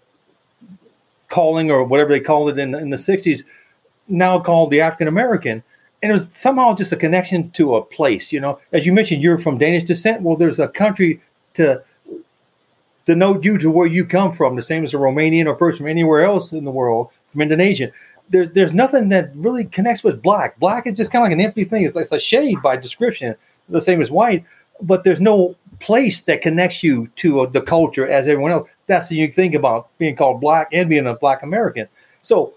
calling 1.28 1.70
or 1.70 1.84
whatever 1.84 2.10
they 2.10 2.20
called 2.20 2.50
it 2.50 2.58
in, 2.58 2.74
in 2.74 2.90
the 2.90 2.96
'60s, 2.96 3.44
now 4.08 4.38
called 4.38 4.70
the 4.70 4.80
African 4.80 5.08
American. 5.08 5.62
And 6.04 6.10
it 6.10 6.12
was 6.12 6.28
somehow 6.32 6.74
just 6.74 6.92
a 6.92 6.96
connection 6.96 7.50
to 7.52 7.76
a 7.76 7.82
place, 7.82 8.30
you 8.30 8.38
know. 8.38 8.60
As 8.74 8.84
you 8.84 8.92
mentioned, 8.92 9.22
you're 9.22 9.38
from 9.38 9.56
Danish 9.56 9.84
descent. 9.84 10.20
Well, 10.20 10.36
there's 10.36 10.58
a 10.58 10.68
country 10.68 11.22
to 11.54 11.82
denote 13.06 13.42
you 13.42 13.56
to 13.56 13.70
where 13.70 13.86
you 13.86 14.04
come 14.04 14.30
from, 14.30 14.54
the 14.54 14.62
same 14.62 14.84
as 14.84 14.92
a 14.92 14.98
Romanian 14.98 15.46
or 15.46 15.54
person 15.54 15.78
from 15.78 15.88
anywhere 15.88 16.22
else 16.22 16.52
in 16.52 16.66
the 16.66 16.70
world 16.70 17.08
from 17.32 17.40
Indonesia. 17.40 17.90
There, 18.28 18.44
there's 18.44 18.74
nothing 18.74 19.08
that 19.08 19.34
really 19.34 19.64
connects 19.64 20.04
with 20.04 20.20
black. 20.20 20.58
Black 20.58 20.86
is 20.86 20.98
just 20.98 21.10
kind 21.10 21.24
of 21.24 21.30
like 21.30 21.38
an 21.38 21.40
empty 21.40 21.64
thing. 21.64 21.86
It's 21.86 21.94
like 21.94 22.12
a 22.12 22.20
shade 22.20 22.60
by 22.62 22.76
description, 22.76 23.34
the 23.70 23.80
same 23.80 24.02
as 24.02 24.10
white. 24.10 24.44
But 24.82 25.04
there's 25.04 25.22
no 25.22 25.56
place 25.80 26.20
that 26.24 26.42
connects 26.42 26.82
you 26.82 27.08
to 27.16 27.40
uh, 27.40 27.46
the 27.46 27.62
culture 27.62 28.06
as 28.06 28.28
everyone 28.28 28.52
else. 28.52 28.68
That's 28.88 29.08
the 29.08 29.16
unique 29.16 29.36
thing 29.36 29.56
about 29.56 29.88
being 29.96 30.16
called 30.16 30.42
black 30.42 30.68
and 30.70 30.86
being 30.86 31.06
a 31.06 31.14
black 31.14 31.42
American. 31.42 31.88
So, 32.20 32.52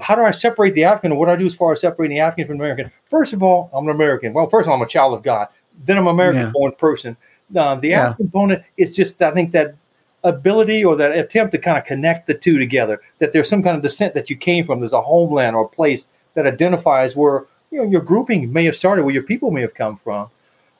how 0.00 0.14
do 0.14 0.22
I 0.22 0.30
separate 0.30 0.74
the 0.74 0.84
African? 0.84 1.12
Or 1.12 1.18
what 1.18 1.26
do 1.26 1.32
I 1.32 1.36
do 1.36 1.46
as 1.46 1.54
far 1.54 1.72
as 1.72 1.80
separating 1.80 2.16
the 2.16 2.20
African 2.20 2.46
from 2.46 2.58
the 2.58 2.64
American? 2.64 2.92
First 3.08 3.32
of 3.32 3.42
all, 3.42 3.70
I'm 3.72 3.88
an 3.88 3.94
American. 3.94 4.32
Well, 4.32 4.48
first 4.48 4.66
of 4.66 4.70
all, 4.70 4.76
I'm 4.76 4.82
a 4.82 4.88
child 4.88 5.14
of 5.14 5.22
God. 5.22 5.48
Then 5.84 5.98
I'm 5.98 6.06
an 6.06 6.14
American-born 6.14 6.72
person. 6.72 7.16
Uh, 7.56 7.74
the 7.76 7.88
yeah. 7.88 8.00
African 8.02 8.26
component 8.26 8.64
is 8.76 8.94
just, 8.94 9.20
I 9.22 9.32
think 9.32 9.52
that 9.52 9.74
ability 10.24 10.84
or 10.84 10.96
that 10.96 11.16
attempt 11.16 11.52
to 11.52 11.58
kind 11.58 11.78
of 11.78 11.84
connect 11.84 12.26
the 12.26 12.34
two 12.34 12.58
together 12.58 13.00
that 13.18 13.32
there's 13.32 13.48
some 13.48 13.62
kind 13.62 13.76
of 13.76 13.82
descent 13.82 14.14
that 14.14 14.28
you 14.28 14.36
came 14.36 14.66
from 14.66 14.80
there's 14.80 14.92
a 14.92 15.00
homeland 15.00 15.56
or 15.56 15.64
a 15.64 15.68
place 15.68 16.08
that 16.34 16.46
identifies 16.46 17.16
where 17.16 17.46
you 17.70 17.78
know 17.78 17.90
your 17.90 18.02
grouping 18.02 18.52
may 18.52 18.64
have 18.64 18.76
started 18.76 19.02
where 19.02 19.14
your 19.14 19.22
people 19.22 19.50
may 19.50 19.62
have 19.62 19.72
come 19.72 19.96
from 19.96 20.28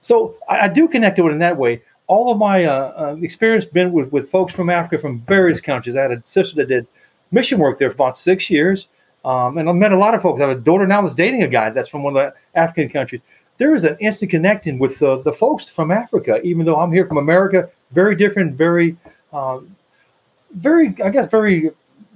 so 0.03 0.35
i, 0.49 0.61
I 0.61 0.68
do 0.68 0.87
connect 0.87 1.16
to 1.16 1.27
it 1.27 1.33
in 1.33 1.38
that 1.38 1.57
way 1.57 1.83
all 2.07 2.31
of 2.31 2.38
my 2.38 2.64
uh, 2.64 2.92
uh, 2.96 3.16
experience 3.23 3.64
been 3.64 3.92
with, 3.92 4.12
with 4.12 4.29
folks 4.29 4.53
from 4.53 4.68
africa 4.68 4.99
from 4.99 5.20
various 5.20 5.61
countries 5.61 5.96
i 5.96 6.03
had 6.03 6.12
a 6.12 6.23
sister 6.27 6.57
that 6.57 6.68
did 6.68 6.87
mission 7.31 7.59
work 7.59 7.79
there 7.79 7.88
for 7.88 7.94
about 7.94 8.18
six 8.18 8.51
years 8.51 8.88
um, 9.24 9.59
and 9.59 9.68
i 9.68 9.72
met 9.72 9.92
a 9.92 9.98
lot 9.98 10.14
of 10.14 10.22
folks 10.22 10.40
i 10.40 10.48
have 10.48 10.56
a 10.56 10.61
daughter 10.61 10.87
now 10.87 11.02
that's 11.02 11.14
dating 11.14 11.42
a 11.42 11.48
guy 11.48 11.70
that's 11.70 11.88
from 11.88 12.02
one 12.02 12.16
of 12.16 12.22
the 12.22 12.59
african 12.59 12.88
countries 12.88 13.20
there 13.59 13.74
is 13.74 13.85
an 13.85 13.96
instant 14.00 14.30
connecting 14.30 14.78
with 14.78 14.98
the, 14.98 15.20
the 15.22 15.33
folks 15.33 15.68
from 15.68 15.90
africa 15.90 16.40
even 16.42 16.64
though 16.66 16.80
i'm 16.80 16.92
here 16.92 17.06
from 17.06 17.18
america 17.18 17.68
very 17.92 18.14
different 18.14 18.54
very 18.54 18.96
um, 19.33 19.76
very, 20.52 20.94
I 21.02 21.11
guess, 21.11 21.28
very 21.28 21.70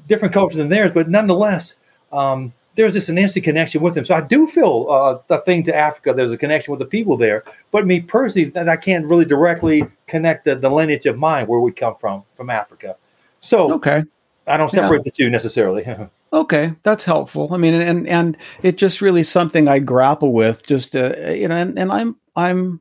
different 0.08 0.34
cultures 0.34 0.58
than 0.58 0.68
theirs, 0.68 0.92
but 0.92 1.08
nonetheless, 1.08 1.76
um, 2.12 2.52
there's 2.74 2.92
just 2.92 3.08
an 3.08 3.18
instant 3.18 3.44
connection 3.44 3.80
with 3.80 3.94
them. 3.94 4.04
So 4.04 4.14
I 4.14 4.20
do 4.20 4.48
feel 4.48 4.88
uh, 4.90 5.18
the 5.28 5.38
thing 5.42 5.62
to 5.64 5.74
Africa. 5.74 6.12
There's 6.12 6.32
a 6.32 6.36
connection 6.36 6.72
with 6.72 6.80
the 6.80 6.86
people 6.86 7.16
there, 7.16 7.44
but 7.70 7.86
me 7.86 8.00
personally, 8.00 8.50
that 8.50 8.68
I 8.68 8.76
can't 8.76 9.06
really 9.06 9.24
directly 9.24 9.84
connect 10.06 10.44
the, 10.44 10.56
the 10.56 10.68
lineage 10.68 11.06
of 11.06 11.16
mine 11.16 11.46
where 11.46 11.60
we 11.60 11.70
come 11.70 11.94
from 11.96 12.24
from 12.36 12.50
Africa. 12.50 12.96
So 13.40 13.72
okay, 13.74 14.02
I 14.46 14.56
don't 14.56 14.70
separate 14.70 14.98
yeah. 14.98 15.02
the 15.04 15.10
two 15.10 15.30
necessarily. 15.30 15.84
okay, 16.32 16.74
that's 16.82 17.04
helpful. 17.04 17.52
I 17.52 17.56
mean, 17.56 17.74
and 17.74 18.06
and 18.06 18.36
it's 18.62 18.78
just 18.78 19.00
really 19.00 19.22
something 19.22 19.68
I 19.68 19.78
grapple 19.78 20.32
with. 20.32 20.66
Just 20.66 20.94
uh, 20.94 21.14
you 21.30 21.48
know, 21.48 21.56
and, 21.56 21.78
and 21.78 21.90
I'm 21.90 22.16
I'm 22.36 22.80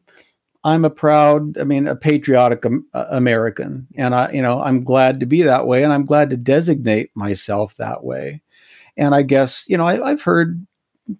I'm 0.63 0.85
a 0.85 0.89
proud, 0.89 1.57
I 1.57 1.65
mean, 1.65 1.87
a 1.87 1.95
patriotic 1.95 2.65
um, 2.65 2.85
American, 2.93 3.87
and 3.95 4.15
I, 4.15 4.31
you 4.31 4.41
know, 4.41 4.61
I'm 4.61 4.83
glad 4.83 5.19
to 5.19 5.25
be 5.25 5.41
that 5.43 5.67
way, 5.67 5.83
and 5.83 5.91
I'm 5.91 6.05
glad 6.05 6.29
to 6.29 6.37
designate 6.37 7.11
myself 7.15 7.75
that 7.77 8.03
way. 8.03 8.41
And 8.95 9.13
I 9.13 9.23
guess, 9.23 9.65
you 9.67 9.77
know, 9.77 9.87
I, 9.87 10.09
have 10.09 10.21
heard 10.21 10.65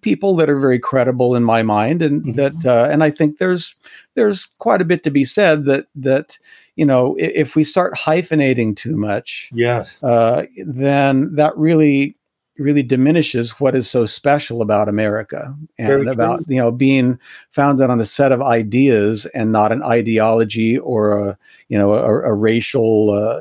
people 0.00 0.34
that 0.36 0.48
are 0.48 0.58
very 0.58 0.78
credible 0.78 1.34
in 1.34 1.44
my 1.44 1.62
mind, 1.62 2.00
and 2.00 2.22
mm-hmm. 2.22 2.32
that, 2.32 2.64
uh, 2.64 2.88
and 2.90 3.04
I 3.04 3.10
think 3.10 3.38
there's 3.38 3.74
there's 4.14 4.46
quite 4.58 4.80
a 4.80 4.86
bit 4.86 5.02
to 5.04 5.10
be 5.10 5.26
said 5.26 5.66
that 5.66 5.86
that 5.96 6.38
you 6.76 6.86
know 6.86 7.14
if, 7.18 7.32
if 7.34 7.56
we 7.56 7.64
start 7.64 7.94
hyphenating 7.94 8.76
too 8.76 8.96
much, 8.96 9.50
yes, 9.52 9.98
uh, 10.02 10.44
then 10.66 11.34
that 11.36 11.56
really 11.56 12.16
really 12.58 12.82
diminishes 12.82 13.52
what 13.58 13.74
is 13.74 13.90
so 13.90 14.06
special 14.06 14.62
about 14.62 14.88
America 14.88 15.54
and 15.76 15.88
Very 15.88 16.06
about 16.06 16.44
true. 16.44 16.54
you 16.54 16.60
know 16.60 16.70
being 16.70 17.18
founded 17.50 17.90
on 17.90 18.00
a 18.00 18.06
set 18.06 18.30
of 18.30 18.40
ideas 18.40 19.26
and 19.26 19.50
not 19.50 19.72
an 19.72 19.82
ideology 19.82 20.78
or 20.78 21.18
a 21.18 21.38
you 21.68 21.76
know 21.76 21.94
a, 21.94 22.22
a 22.22 22.32
racial 22.32 23.10
uh, 23.10 23.40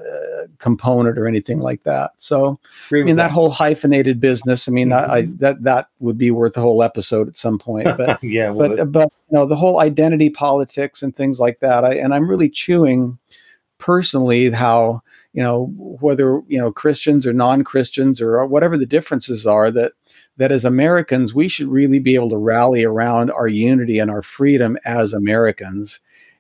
component 0.58 1.18
or 1.18 1.28
anything 1.28 1.60
like 1.60 1.84
that. 1.84 2.12
So 2.18 2.60
I 2.92 2.96
mean 2.96 3.16
that, 3.18 3.24
that, 3.28 3.32
whole 3.32 3.52
hyphenated 3.52 4.20
business. 4.20 4.68
I 4.68 4.72
mean 4.72 4.90
mm-hmm. 4.90 5.12
I, 5.12 5.16
I, 5.16 5.22
that 5.38 5.64
that 5.64 5.90
would 6.00 6.18
be 6.18 6.32
worth 6.32 6.58
a 6.58 6.62
whole 6.62 6.82
episode 6.82 7.28
at 7.28 7.38
some 7.38 7.60
point. 7.60 7.88
But 7.98 8.24
yeah, 8.24 8.50
well, 8.50 8.76
but 8.76 8.92
but 8.92 9.14
you 9.30 9.38
know 9.38 9.46
the 9.46 9.56
whole 9.56 9.80
identity 9.80 10.32
politics 10.32 11.04
and 11.04 11.16
things 11.16 11.40
like 11.40 11.60
that. 11.60 11.86
I 11.86 11.96
and 11.96 12.16
I'm 12.16 12.28
really 12.28 12.50
chewing 12.50 13.20
personally 13.78 14.50
how 14.50 15.04
you 15.34 15.42
know 15.42 15.74
whether 15.76 16.42
you 16.48 16.60
know 16.60 16.72
Christians 16.72 17.26
or 17.26 17.34
non-Christians 17.34 18.22
or 18.22 18.46
whatever 18.46 18.78
the 18.78 18.86
differences 18.86 19.46
are 19.46 19.72
that 19.72 19.94
that 20.38 20.52
as 20.52 20.64
Americans 20.64 21.34
we 21.34 21.50
should 21.50 21.68
really 21.68 22.00
be 22.00 22.16
able 22.16 22.30
to 22.30 22.38
rally 22.38 22.84
around 22.84 23.32
our 23.32 23.48
unity 23.48 24.00
and 24.00 24.10
our 24.10 24.22
freedom 24.22 24.78
as 24.86 25.12
Americans 25.12 26.00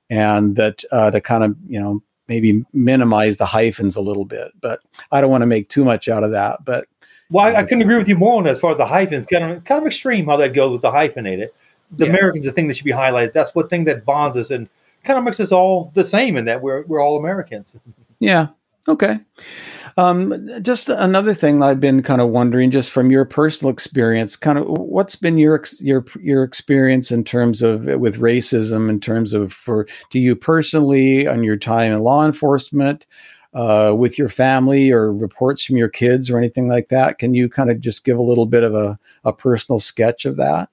and 0.10 0.56
that 0.56 0.84
uh, 0.92 1.12
to 1.12 1.20
kind 1.20 1.44
of 1.44 1.56
you 1.68 1.80
know 1.80 2.02
maybe 2.28 2.64
minimize 2.72 3.38
the 3.38 3.46
hyphens 3.46 3.98
a 3.98 4.02
little 4.02 4.24
bit. 4.24 4.52
But 4.62 4.80
I 5.12 5.20
don't 5.20 5.30
want 5.30 5.42
to 5.42 5.48
make 5.48 5.68
too 5.70 5.84
much 5.84 6.08
out 6.08 6.24
of 6.24 6.32
that 6.32 6.64
but 6.64 6.88
well 7.30 7.46
I, 7.46 7.60
I 7.60 7.64
couldn't 7.64 7.82
agree 7.82 7.98
with 7.98 8.08
you 8.08 8.16
more 8.16 8.38
on 8.38 8.48
as 8.48 8.60
far 8.60 8.72
as 8.72 8.78
the 8.78 8.86
hyphens 8.86 9.26
kind 9.26 9.52
of 9.52 9.64
kind 9.64 9.82
of 9.82 9.88
extreme 9.88 10.28
how 10.28 10.38
that 10.38 10.54
goes 10.54 10.72
with 10.72 10.82
the 10.82 10.92
hyphenated 10.92 11.50
the 11.92 12.06
yeah. 12.06 12.12
Americans 12.12 12.46
the 12.46 12.52
thing 12.52 12.68
that 12.68 12.78
should 12.78 12.86
be 12.86 12.92
highlighted 12.92 13.34
that's 13.34 13.56
what 13.56 13.70
thing 13.70 13.86
that 13.86 14.06
bonds 14.06 14.38
us 14.38 14.52
and 14.52 14.70
kind 15.04 15.18
of 15.18 15.26
makes 15.26 15.40
us 15.40 15.52
all 15.52 15.92
the 15.96 16.06
same 16.06 16.38
in 16.38 16.46
that 16.46 16.62
we're 16.62 16.84
we're 16.84 17.02
all 17.02 17.18
Americans. 17.18 17.76
Yeah 18.20 18.48
Okay. 18.88 19.20
Um, 19.96 20.50
just 20.62 20.90
another 20.90 21.34
thing 21.34 21.62
I've 21.62 21.80
been 21.80 22.02
kind 22.02 22.20
of 22.20 22.30
wondering, 22.30 22.72
just 22.72 22.92
from 22.92 23.12
your 23.12 23.26
personal 23.26 23.72
experience, 23.72 24.36
kind 24.36 24.58
of 24.58 24.66
what's 24.68 25.16
been 25.16 25.38
your 25.38 25.64
your 25.80 26.04
your 26.20 26.44
experience 26.44 27.12
in 27.12 27.24
terms 27.24 27.62
of 27.62 27.86
with 27.86 28.18
racism, 28.18 28.90
in 28.90 29.00
terms 29.00 29.34
of 29.34 29.54
for 29.54 29.88
to 30.10 30.20
you 30.20 30.36
personally 30.36 31.28
on 31.28 31.44
your 31.44 31.58
time 31.58 31.92
in 31.92 32.00
law 32.00 32.26
enforcement, 32.26 33.06
uh, 33.54 33.94
with 33.96 34.18
your 34.18 34.30
family, 34.30 34.92
or 34.92 35.14
reports 35.14 35.64
from 35.64 35.78
your 35.78 35.90
kids, 35.90 36.30
or 36.30 36.38
anything 36.38 36.68
like 36.68 36.90
that. 36.90 37.20
Can 37.20 37.36
you 37.36 37.48
kind 37.48 37.70
of 37.70 37.80
just 37.80 38.04
give 38.04 38.18
a 38.18 38.24
little 38.24 38.48
bit 38.48 38.64
of 38.64 38.74
a, 38.74 38.98
a 39.24 39.32
personal 39.32 39.80
sketch 39.80 40.26
of 40.26 40.38
that? 40.38 40.70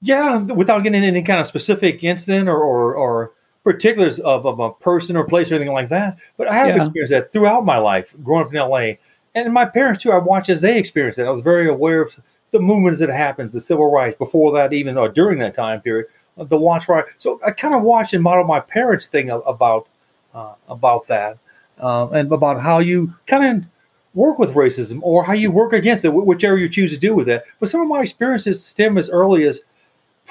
Yeah, 0.00 0.38
without 0.38 0.82
getting 0.82 1.04
into 1.04 1.18
any 1.18 1.22
kind 1.22 1.40
of 1.40 1.46
specific 1.46 2.02
incident 2.02 2.48
or 2.48 2.60
or, 2.60 2.94
or 2.94 3.32
particulars 3.64 4.18
of, 4.20 4.44
of 4.46 4.58
a 4.60 4.72
person 4.72 5.16
or 5.16 5.24
place 5.24 5.50
or 5.50 5.56
anything 5.56 5.72
like 5.72 5.88
that. 5.90 6.16
But 6.36 6.48
I 6.48 6.54
have 6.56 6.68
yeah. 6.68 6.84
experienced 6.84 7.10
that 7.10 7.32
throughout 7.32 7.64
my 7.64 7.78
life, 7.78 8.14
growing 8.22 8.46
up 8.46 8.54
in 8.54 8.60
LA. 8.60 8.98
And 9.34 9.52
my 9.52 9.64
parents 9.64 10.02
too, 10.02 10.12
I 10.12 10.18
watched 10.18 10.50
as 10.50 10.60
they 10.60 10.78
experienced 10.78 11.18
it. 11.18 11.26
I 11.26 11.30
was 11.30 11.42
very 11.42 11.68
aware 11.68 12.02
of 12.02 12.18
the 12.50 12.60
movements 12.60 13.00
that 13.00 13.08
happened, 13.08 13.52
the 13.52 13.60
civil 13.60 13.90
rights 13.90 14.18
before 14.18 14.52
that, 14.52 14.72
even 14.72 14.98
or 14.98 15.08
during 15.08 15.38
that 15.38 15.54
time 15.54 15.80
period, 15.80 16.06
uh, 16.38 16.44
the 16.44 16.56
Watts 16.56 16.88
riot. 16.88 17.06
So 17.18 17.40
I 17.44 17.50
kind 17.50 17.74
of 17.74 17.82
watched 17.82 18.12
and 18.14 18.22
modeled 18.22 18.46
my 18.46 18.60
parents' 18.60 19.06
thing 19.06 19.30
about 19.30 19.88
uh, 20.34 20.54
about 20.68 21.06
that, 21.08 21.38
uh, 21.78 22.08
and 22.08 22.30
about 22.32 22.60
how 22.60 22.78
you 22.78 23.14
kind 23.26 23.44
of 23.44 23.68
work 24.14 24.38
with 24.38 24.54
racism 24.54 25.00
or 25.02 25.24
how 25.24 25.32
you 25.32 25.50
work 25.50 25.72
against 25.72 26.04
it, 26.04 26.10
whichever 26.10 26.58
you 26.58 26.68
choose 26.68 26.90
to 26.90 26.98
do 26.98 27.14
with 27.14 27.28
it. 27.28 27.44
But 27.60 27.70
some 27.70 27.80
of 27.80 27.88
my 27.88 28.00
experiences 28.00 28.64
stem 28.64 28.98
as 28.98 29.08
early 29.10 29.44
as 29.44 29.60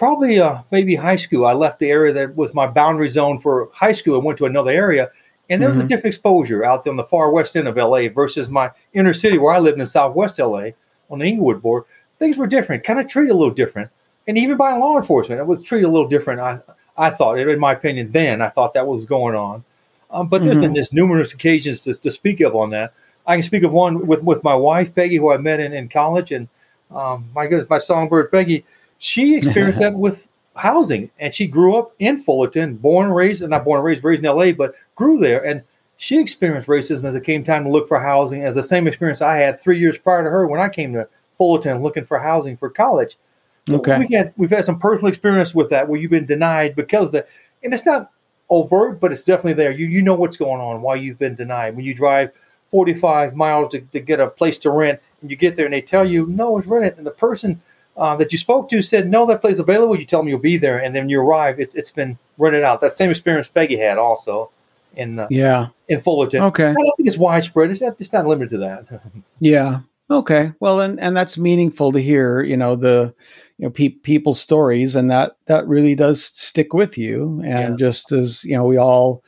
probably 0.01 0.39
uh, 0.39 0.63
maybe 0.71 0.95
high 0.95 1.15
school. 1.15 1.45
I 1.45 1.53
left 1.53 1.77
the 1.77 1.91
area 1.91 2.11
that 2.11 2.35
was 2.35 2.55
my 2.55 2.65
boundary 2.65 3.11
zone 3.11 3.39
for 3.39 3.69
high 3.71 3.91
school 3.91 4.15
and 4.15 4.23
went 4.23 4.39
to 4.39 4.47
another 4.47 4.71
area. 4.71 5.11
And 5.47 5.61
there 5.61 5.69
was 5.69 5.77
mm-hmm. 5.77 5.85
a 5.85 5.89
different 5.89 6.15
exposure 6.15 6.65
out 6.65 6.83
there 6.83 6.89
on 6.89 6.97
the 6.97 7.03
far 7.03 7.29
west 7.29 7.55
end 7.55 7.67
of 7.67 7.77
LA 7.77 8.09
versus 8.09 8.49
my 8.49 8.71
inner 8.93 9.13
city 9.13 9.37
where 9.37 9.53
I 9.53 9.59
lived 9.59 9.79
in 9.79 9.85
Southwest 9.85 10.39
LA 10.39 10.69
on 11.11 11.19
the 11.19 11.25
Inglewood 11.25 11.61
board. 11.61 11.83
Things 12.17 12.35
were 12.35 12.47
different, 12.47 12.83
kind 12.83 12.99
of 12.99 13.07
treated 13.09 13.31
a 13.31 13.37
little 13.37 13.53
different. 13.53 13.91
And 14.27 14.39
even 14.39 14.57
by 14.57 14.75
law 14.75 14.97
enforcement, 14.97 15.39
it 15.39 15.45
was 15.45 15.61
treated 15.61 15.85
a 15.85 15.91
little 15.91 16.07
different. 16.07 16.39
I, 16.39 16.61
I 16.97 17.11
thought, 17.11 17.37
in 17.37 17.59
my 17.59 17.73
opinion, 17.73 18.11
then 18.11 18.41
I 18.41 18.49
thought 18.49 18.73
that 18.73 18.87
was 18.87 19.05
going 19.05 19.35
on. 19.35 19.63
Um, 20.09 20.29
but 20.29 20.41
there's 20.41 20.55
mm-hmm. 20.55 20.61
been 20.61 20.75
just 20.75 20.93
numerous 20.93 21.31
occasions 21.31 21.81
to, 21.81 21.93
to 21.93 22.09
speak 22.09 22.41
of 22.41 22.55
on 22.55 22.71
that. 22.71 22.95
I 23.27 23.35
can 23.35 23.43
speak 23.43 23.61
of 23.61 23.71
one 23.71 24.07
with, 24.07 24.23
with 24.23 24.43
my 24.43 24.55
wife, 24.55 24.95
Peggy, 24.95 25.17
who 25.17 25.31
I 25.31 25.37
met 25.37 25.59
in, 25.59 25.73
in 25.73 25.89
college. 25.89 26.31
And 26.31 26.47
um, 26.89 27.29
my 27.35 27.45
goodness, 27.45 27.69
my 27.69 27.77
songbird, 27.77 28.31
Peggy, 28.31 28.65
she 29.01 29.35
experienced 29.35 29.79
that 29.81 29.95
with 29.95 30.29
housing, 30.55 31.09
and 31.19 31.33
she 31.33 31.47
grew 31.47 31.75
up 31.75 31.93
in 31.99 32.21
Fullerton, 32.21 32.75
born 32.75 33.07
and 33.07 33.15
raised, 33.15 33.41
not 33.41 33.65
born 33.65 33.79
and 33.79 33.85
raised, 33.85 34.03
raised 34.03 34.19
in 34.19 34.27
L.A., 34.27 34.53
but 34.53 34.75
grew 34.95 35.19
there, 35.19 35.43
and 35.43 35.63
she 35.97 36.19
experienced 36.19 36.69
racism 36.69 37.03
as 37.03 37.15
it 37.15 37.23
came 37.23 37.43
time 37.43 37.63
to 37.63 37.69
look 37.69 37.87
for 37.87 37.99
housing, 37.99 38.43
as 38.43 38.55
the 38.55 38.63
same 38.63 38.87
experience 38.87 39.21
I 39.21 39.37
had 39.37 39.59
three 39.59 39.79
years 39.79 39.97
prior 39.97 40.23
to 40.23 40.29
her 40.29 40.47
when 40.47 40.61
I 40.61 40.69
came 40.69 40.93
to 40.93 41.07
Fullerton 41.37 41.81
looking 41.81 42.05
for 42.05 42.19
housing 42.19 42.55
for 42.55 42.69
college. 42.69 43.17
Okay, 43.69 43.99
we 43.99 44.15
had 44.15 44.33
we've 44.37 44.49
had 44.49 44.65
some 44.65 44.79
personal 44.79 45.09
experience 45.09 45.53
with 45.53 45.69
that 45.71 45.87
where 45.87 45.99
you've 45.99 46.11
been 46.11 46.25
denied 46.25 46.75
because 46.75 47.11
the, 47.11 47.25
and 47.63 47.73
it's 47.73 47.85
not 47.85 48.11
overt, 48.49 48.99
but 48.99 49.11
it's 49.11 49.23
definitely 49.23 49.53
there. 49.53 49.71
You 49.71 49.87
you 49.87 50.01
know 50.01 50.15
what's 50.15 50.37
going 50.37 50.61
on, 50.61 50.81
why 50.81 50.95
you've 50.95 51.19
been 51.19 51.35
denied. 51.35 51.75
When 51.75 51.85
you 51.85 51.93
drive 51.93 52.31
45 52.71 53.35
miles 53.35 53.71
to, 53.71 53.81
to 53.81 53.99
get 53.99 54.19
a 54.19 54.27
place 54.27 54.57
to 54.59 54.69
rent, 54.71 54.99
and 55.21 55.29
you 55.29 55.37
get 55.37 55.55
there 55.55 55.65
and 55.65 55.73
they 55.73 55.81
tell 55.81 56.05
you 56.05 56.27
no, 56.27 56.57
it's 56.57 56.67
rented, 56.67 56.97
and 56.97 57.05
the 57.05 57.11
person 57.11 57.61
uh, 57.97 58.15
that 58.15 58.31
you 58.31 58.37
spoke 58.37 58.69
to 58.69 58.81
said, 58.81 59.09
no, 59.09 59.25
that 59.27 59.41
place 59.41 59.59
available. 59.59 59.99
You 59.99 60.05
tell 60.05 60.19
them 60.19 60.27
you'll 60.29 60.39
be 60.39 60.57
there, 60.57 60.77
and 60.77 60.95
then 60.95 61.09
you 61.09 61.19
arrive, 61.19 61.59
it's, 61.59 61.75
it's 61.75 61.91
been 61.91 62.17
rented 62.37 62.63
out. 62.63 62.81
That 62.81 62.97
same 62.97 63.11
experience 63.11 63.47
Peggy 63.47 63.77
had 63.77 63.97
also 63.97 64.49
in 64.95 65.19
uh, 65.19 65.27
yeah 65.29 65.67
in 65.87 66.01
Fullerton. 66.01 66.41
Okay, 66.43 66.69
I 66.69 66.73
don't 66.73 66.97
think 66.97 67.07
it's 67.07 67.17
widespread. 67.17 67.71
It's 67.71 67.81
not, 67.81 67.95
it's 67.99 68.13
not 68.13 68.27
limited 68.27 68.51
to 68.51 68.57
that. 68.59 69.01
yeah. 69.39 69.79
Okay. 70.09 70.51
Well, 70.59 70.81
and 70.81 70.99
and 70.99 71.15
that's 71.15 71.37
meaningful 71.37 71.91
to 71.93 72.01
hear. 72.01 72.41
You 72.41 72.57
know 72.57 72.75
the 72.75 73.13
you 73.57 73.65
know 73.65 73.71
pe- 73.71 73.89
people's 73.89 74.41
stories, 74.41 74.95
and 74.95 75.09
that 75.09 75.37
that 75.45 75.67
really 75.67 75.95
does 75.95 76.23
stick 76.23 76.73
with 76.73 76.97
you. 76.97 77.41
And 77.45 77.79
yeah. 77.79 77.85
just 77.85 78.11
as 78.11 78.43
you 78.43 78.55
know, 78.55 78.65
we 78.65 78.77
all 78.77 79.23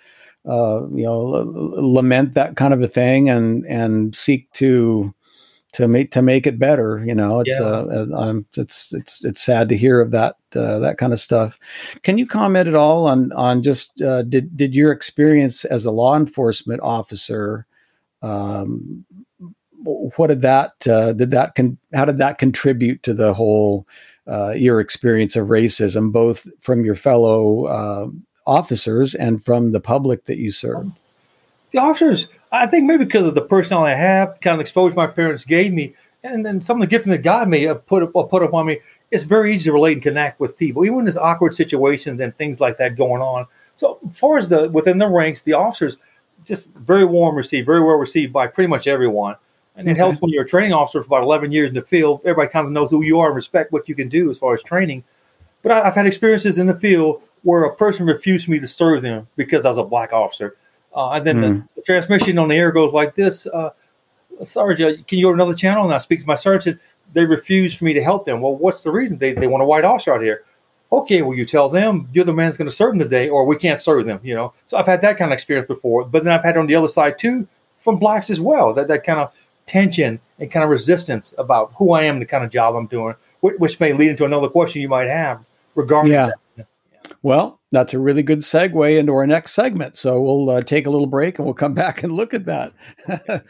uh, 0.45 0.81
you 0.93 1.05
know 1.05 1.35
l- 1.35 1.93
lament 1.93 2.33
that 2.33 2.57
kind 2.57 2.73
of 2.73 2.81
a 2.81 2.87
thing, 2.87 3.29
and 3.29 3.65
and 3.65 4.15
seek 4.15 4.51
to 4.53 5.13
to 5.73 5.87
make 5.87 6.11
to 6.11 6.21
make 6.21 6.47
it 6.47 6.57
better. 6.57 7.03
You 7.05 7.15
know, 7.15 7.41
it's 7.41 7.57
yeah. 7.59 7.65
uh, 7.65 8.07
um, 8.15 8.45
it's 8.55 8.93
it's 8.93 9.23
it's 9.23 9.41
sad 9.41 9.69
to 9.69 9.77
hear 9.77 9.99
of 9.99 10.11
that 10.11 10.35
uh, 10.55 10.79
that 10.79 10.97
kind 10.97 11.13
of 11.13 11.19
stuff. 11.19 11.59
Can 12.03 12.17
you 12.17 12.25
comment 12.25 12.67
at 12.67 12.75
all 12.75 13.07
on 13.07 13.31
on 13.33 13.63
just 13.63 14.01
uh, 14.01 14.23
did 14.23 14.55
did 14.55 14.73
your 14.73 14.91
experience 14.91 15.65
as 15.65 15.85
a 15.85 15.91
law 15.91 16.15
enforcement 16.15 16.81
officer? 16.81 17.65
Um, 18.21 19.05
what 19.83 20.27
did 20.27 20.41
that 20.41 20.87
uh, 20.87 21.13
did 21.13 21.31
that 21.31 21.55
con- 21.55 21.77
how 21.93 22.05
did 22.05 22.17
that 22.17 22.37
contribute 22.37 23.03
to 23.03 23.13
the 23.13 23.33
whole 23.33 23.87
uh, 24.27 24.53
your 24.55 24.79
experience 24.79 25.35
of 25.35 25.47
racism, 25.47 26.11
both 26.11 26.47
from 26.61 26.85
your 26.85 26.95
fellow 26.95 27.65
uh, 27.65 28.07
officers 28.45 29.15
and 29.15 29.43
from 29.43 29.71
the 29.71 29.81
public 29.81 30.25
that 30.25 30.37
you 30.37 30.51
served? 30.51 30.91
The 31.71 31.79
officers 31.79 32.27
I 32.53 32.67
think 32.67 32.85
maybe 32.85 33.03
because 33.03 33.27
of 33.27 33.33
the 33.33 33.41
personality 33.41 33.93
I 33.93 33.97
have, 33.97 34.39
kind 34.39 34.53
of 34.53 34.61
exposure 34.61 34.95
my 34.95 35.07
parents 35.07 35.43
gave 35.43 35.73
me, 35.73 35.95
and 36.23 36.45
then 36.45 36.61
some 36.61 36.77
of 36.77 36.81
the 36.81 36.87
gifting 36.87 37.11
that 37.11 37.23
God 37.23 37.49
may 37.49 37.63
have 37.63 37.85
put 37.87 38.03
up, 38.03 38.15
uh, 38.15 38.23
put 38.23 38.43
upon 38.43 38.67
me, 38.67 38.79
it's 39.11 39.23
very 39.23 39.53
easy 39.53 39.65
to 39.65 39.73
relate 39.73 39.93
and 39.93 40.01
connect 40.03 40.39
with 40.39 40.55
people, 40.55 40.85
even 40.85 40.99
in 40.99 41.05
this 41.05 41.17
awkward 41.17 41.55
situations 41.55 42.21
and 42.21 42.37
things 42.37 42.59
like 42.59 42.77
that 42.77 42.95
going 42.95 43.21
on. 43.21 43.45
So, 43.75 43.99
as 44.09 44.17
far 44.17 44.37
as 44.37 44.47
the 44.47 44.69
within 44.69 44.99
the 44.99 45.09
ranks, 45.09 45.41
the 45.41 45.53
officers 45.53 45.97
just 46.45 46.67
very 46.75 47.05
warm 47.05 47.35
received, 47.35 47.65
very 47.65 47.81
well 47.81 47.95
received 47.95 48.31
by 48.31 48.47
pretty 48.47 48.67
much 48.67 48.87
everyone. 48.87 49.35
And 49.75 49.89
it 49.89 49.97
helps 49.97 50.21
when 50.21 50.29
you're 50.29 50.43
a 50.43 50.47
training 50.47 50.71
officer 50.71 51.01
for 51.01 51.07
about 51.07 51.23
11 51.23 51.51
years 51.51 51.69
in 51.69 51.73
the 51.73 51.81
field. 51.81 52.21
Everybody 52.23 52.51
kind 52.51 52.67
of 52.67 52.71
knows 52.71 52.91
who 52.91 53.03
you 53.03 53.19
are 53.19 53.27
and 53.27 53.35
respect 53.35 53.71
what 53.71 53.89
you 53.89 53.95
can 53.95 54.07
do 54.07 54.29
as 54.29 54.37
far 54.37 54.53
as 54.53 54.61
training. 54.61 55.03
But 55.63 55.71
I, 55.71 55.87
I've 55.87 55.95
had 55.95 56.05
experiences 56.05 56.59
in 56.59 56.67
the 56.67 56.75
field 56.75 57.23
where 57.41 57.63
a 57.63 57.75
person 57.75 58.05
refused 58.05 58.47
me 58.47 58.59
to 58.59 58.67
serve 58.67 59.01
them 59.01 59.27
because 59.35 59.65
I 59.65 59.69
was 59.69 59.79
a 59.79 59.83
black 59.83 60.13
officer. 60.13 60.55
Uh, 60.95 61.11
and 61.11 61.25
then 61.25 61.37
mm. 61.37 61.41
the, 61.41 61.47
hmm. 61.49 61.59
the, 61.75 61.81
transmission 61.81 62.37
on 62.37 62.49
the 62.49 62.55
air 62.55 62.71
goes 62.71 62.93
like 62.93 63.15
this. 63.15 63.47
Uh, 63.47 63.71
Sergeant, 64.41 65.07
can 65.07 65.19
you 65.19 65.25
go 65.25 65.29
to 65.29 65.35
another 65.35 65.55
channel? 65.55 65.85
And 65.85 65.93
I 65.93 65.99
speak 65.99 66.21
to 66.21 66.27
my 66.27 66.35
sergeant. 66.35 66.79
They 67.13 67.25
refuse 67.25 67.75
for 67.75 67.85
me 67.85 67.93
to 67.93 68.03
help 68.03 68.25
them. 68.25 68.41
Well, 68.41 68.55
what's 68.55 68.81
the 68.81 68.91
reason? 68.91 69.17
They, 69.17 69.33
they 69.33 69.47
want 69.47 69.63
a 69.63 69.65
white 69.65 69.85
officer 69.85 70.13
out 70.13 70.21
here. 70.21 70.43
Okay, 70.91 71.21
well, 71.23 71.33
you 71.33 71.45
tell 71.45 71.69
them 71.69 72.07
you're 72.13 72.25
the 72.25 72.33
man 72.33 72.47
that's 72.47 72.57
going 72.57 72.69
to 72.69 72.75
serve 72.75 72.91
them 72.91 72.99
today, 72.99 73.29
or 73.29 73.45
we 73.45 73.55
can't 73.55 73.81
serve 73.81 74.05
them, 74.05 74.19
you 74.23 74.35
know. 74.35 74.53
So 74.67 74.77
I've 74.77 74.85
had 74.85 75.01
that 75.01 75.17
kind 75.17 75.31
of 75.31 75.33
experience 75.33 75.67
before. 75.67 76.05
But 76.05 76.23
then 76.23 76.33
I've 76.33 76.43
had 76.43 76.57
on 76.57 76.67
the 76.67 76.75
other 76.75 76.87
side, 76.87 77.17
too, 77.17 77.47
from 77.79 77.97
blacks 77.97 78.29
as 78.29 78.39
well, 78.39 78.73
that, 78.73 78.87
that 78.87 79.03
kind 79.03 79.19
of 79.19 79.31
tension 79.65 80.19
and 80.39 80.51
kind 80.51 80.63
of 80.63 80.69
resistance 80.69 81.33
about 81.37 81.73
who 81.77 81.93
I 81.93 82.03
am, 82.03 82.19
the 82.19 82.25
kind 82.25 82.43
of 82.43 82.51
job 82.51 82.75
I'm 82.75 82.87
doing, 82.87 83.15
which, 83.39 83.55
which 83.57 83.79
may 83.79 83.93
lead 83.93 84.09
into 84.09 84.25
another 84.25 84.49
question 84.49 84.81
you 84.81 84.89
might 84.89 85.07
have 85.07 85.43
regarding 85.75 86.11
yeah. 86.11 86.31
that. 86.57 86.67
Well, 87.23 87.61
that's 87.71 87.93
a 87.93 87.99
really 87.99 88.21
good 88.21 88.39
segue 88.39 88.99
into 88.99 89.13
our 89.13 89.25
next 89.25 89.53
segment. 89.53 89.95
So 89.95 90.21
we'll 90.21 90.49
uh, 90.49 90.61
take 90.61 90.85
a 90.85 90.89
little 90.89 91.07
break 91.07 91.39
and 91.39 91.45
we'll 91.45 91.55
come 91.55 91.73
back 91.83 92.03
and 92.03 92.13
look 92.13 92.33
at 92.33 92.45
that. 92.45 92.73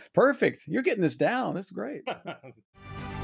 Perfect. 0.14 0.64
You're 0.68 0.84
getting 0.84 1.04
this 1.04 1.16
down. 1.16 1.56
That's 1.56 1.72
great. 1.72 2.04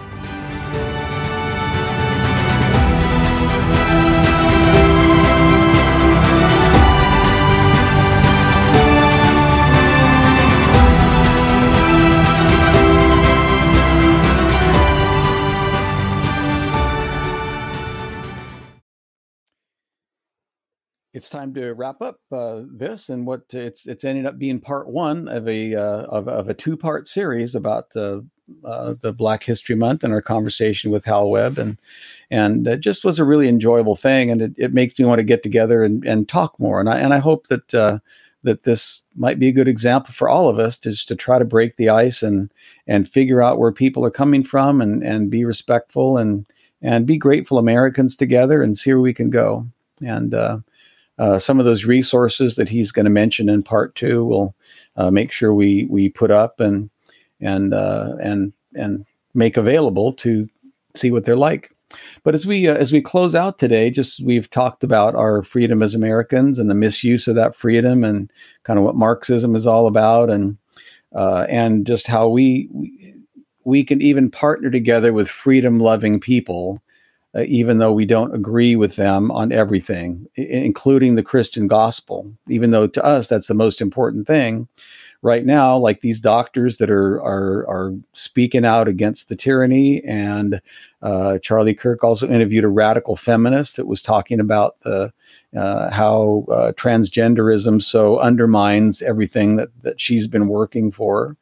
it's 21.13 21.29
time 21.29 21.53
to 21.55 21.73
wrap 21.73 22.01
up 22.01 22.19
uh, 22.31 22.61
this 22.71 23.09
and 23.09 23.25
what 23.25 23.41
it's 23.51 23.87
it's 23.87 24.03
ended 24.03 24.25
up 24.25 24.37
being 24.37 24.59
part 24.59 24.87
one 24.87 25.27
of 25.27 25.47
a 25.47 25.75
uh, 25.75 26.03
of, 26.03 26.27
of, 26.27 26.49
a 26.49 26.53
two 26.53 26.77
part 26.77 27.07
series 27.07 27.55
about 27.55 27.91
the 27.91 28.25
uh, 28.63 28.95
the 29.01 29.13
Black 29.13 29.43
History 29.43 29.75
Month 29.75 30.03
and 30.03 30.13
our 30.13 30.21
conversation 30.21 30.91
with 30.91 31.05
Hal 31.05 31.29
Webb 31.29 31.57
and 31.57 31.77
and 32.29 32.67
it 32.67 32.81
just 32.81 33.03
was 33.03 33.17
a 33.19 33.25
really 33.25 33.47
enjoyable 33.47 33.95
thing 33.95 34.29
and 34.29 34.41
it, 34.41 34.53
it 34.57 34.73
makes 34.73 34.97
me 34.99 35.05
want 35.05 35.19
to 35.19 35.23
get 35.23 35.43
together 35.43 35.83
and, 35.83 36.05
and 36.05 36.27
talk 36.27 36.59
more. 36.59 36.79
And 36.79 36.89
I 36.89 36.99
and 36.99 37.13
I 37.13 37.19
hope 37.19 37.47
that 37.47 37.73
uh, 37.73 37.99
that 38.43 38.63
this 38.63 39.01
might 39.15 39.39
be 39.39 39.49
a 39.49 39.53
good 39.53 39.67
example 39.67 40.13
for 40.13 40.29
all 40.29 40.47
of 40.47 40.59
us 40.59 40.77
to 40.79 40.91
just 40.91 41.07
to 41.07 41.15
try 41.15 41.39
to 41.39 41.45
break 41.45 41.75
the 41.75 41.89
ice 41.89 42.21
and 42.21 42.51
and 42.87 43.09
figure 43.09 43.41
out 43.41 43.59
where 43.59 43.71
people 43.71 44.05
are 44.05 44.11
coming 44.11 44.43
from 44.43 44.79
and 44.79 45.03
and 45.03 45.29
be 45.29 45.43
respectful 45.43 46.17
and 46.17 46.45
and 46.81 47.07
be 47.07 47.17
grateful 47.17 47.57
Americans 47.57 48.15
together 48.15 48.61
and 48.61 48.77
see 48.77 48.91
where 48.91 49.01
we 49.01 49.13
can 49.13 49.29
go. 49.29 49.67
And 50.05 50.33
uh, 51.19 51.37
some 51.37 51.59
of 51.59 51.65
those 51.65 51.85
resources 51.85 52.55
that 52.55 52.69
he's 52.69 52.91
going 52.91 53.05
to 53.05 53.11
mention 53.11 53.49
in 53.49 53.61
part 53.61 53.93
two, 53.95 54.25
we'll 54.25 54.55
uh, 54.95 55.11
make 55.11 55.31
sure 55.31 55.53
we 55.53 55.85
we 55.89 56.09
put 56.09 56.31
up 56.31 56.59
and 56.59 56.89
and 57.41 57.73
uh, 57.73 58.15
and 58.21 58.53
and 58.73 59.05
make 59.33 59.57
available 59.57 60.13
to 60.13 60.47
see 60.95 61.11
what 61.11 61.25
they're 61.25 61.35
like. 61.35 61.71
But 62.23 62.35
as 62.35 62.47
we 62.47 62.67
uh, 62.67 62.75
as 62.75 62.93
we 62.93 63.01
close 63.01 63.35
out 63.35 63.59
today, 63.59 63.89
just 63.89 64.21
we've 64.21 64.49
talked 64.49 64.83
about 64.83 65.15
our 65.15 65.43
freedom 65.43 65.83
as 65.83 65.93
Americans 65.93 66.57
and 66.57 66.69
the 66.69 66.75
misuse 66.75 67.27
of 67.27 67.35
that 67.35 67.55
freedom, 67.55 68.03
and 68.03 68.31
kind 68.63 68.79
of 68.79 68.85
what 68.85 68.95
Marxism 68.95 69.55
is 69.55 69.67
all 69.67 69.87
about, 69.87 70.29
and 70.29 70.57
uh, 71.13 71.45
and 71.49 71.85
just 71.85 72.07
how 72.07 72.29
we, 72.29 72.69
we 72.71 73.15
we 73.65 73.83
can 73.83 74.01
even 74.01 74.31
partner 74.31 74.69
together 74.69 75.11
with 75.11 75.27
freedom 75.27 75.79
loving 75.79 76.19
people 76.19 76.81
uh, 77.35 77.43
even 77.47 77.77
though 77.77 77.93
we 77.93 78.05
don't 78.05 78.33
agree 78.33 78.75
with 78.75 78.95
them 78.95 79.31
on 79.31 79.51
everything, 79.51 80.27
I- 80.37 80.41
including 80.41 81.15
the 81.15 81.23
Christian 81.23 81.67
gospel, 81.67 82.31
even 82.47 82.71
though 82.71 82.87
to 82.87 83.03
us 83.03 83.27
that's 83.27 83.47
the 83.47 83.53
most 83.53 83.81
important 83.81 84.27
thing. 84.27 84.67
Right 85.21 85.45
now, 85.45 85.77
like 85.77 85.99
these 85.99 86.21
doctors 86.21 86.77
that 86.77 86.89
are 86.89 87.21
are 87.21 87.67
are 87.67 87.93
speaking 88.13 88.63
out 88.65 88.87
against 88.87 89.27
the 89.27 89.35
tyranny, 89.35 90.01
and 90.05 90.61
uh, 91.01 91.39
Charlie 91.39 91.73
Kirk 91.73 92.05
also 92.05 92.27
interviewed 92.29 92.63
a 92.63 92.69
radical 92.69 93.17
feminist 93.17 93.75
that 93.75 93.85
was 93.85 94.01
talking 94.01 94.39
about 94.39 94.79
the 94.81 95.11
uh, 95.57 95.91
how 95.91 96.45
uh, 96.49 96.71
transgenderism 96.71 97.83
so 97.83 98.17
undermines 98.19 99.01
everything 99.01 99.57
that 99.57 99.69
that 99.81 99.99
she's 99.99 100.25
been 100.25 100.47
working 100.47 100.89
for. 100.89 101.35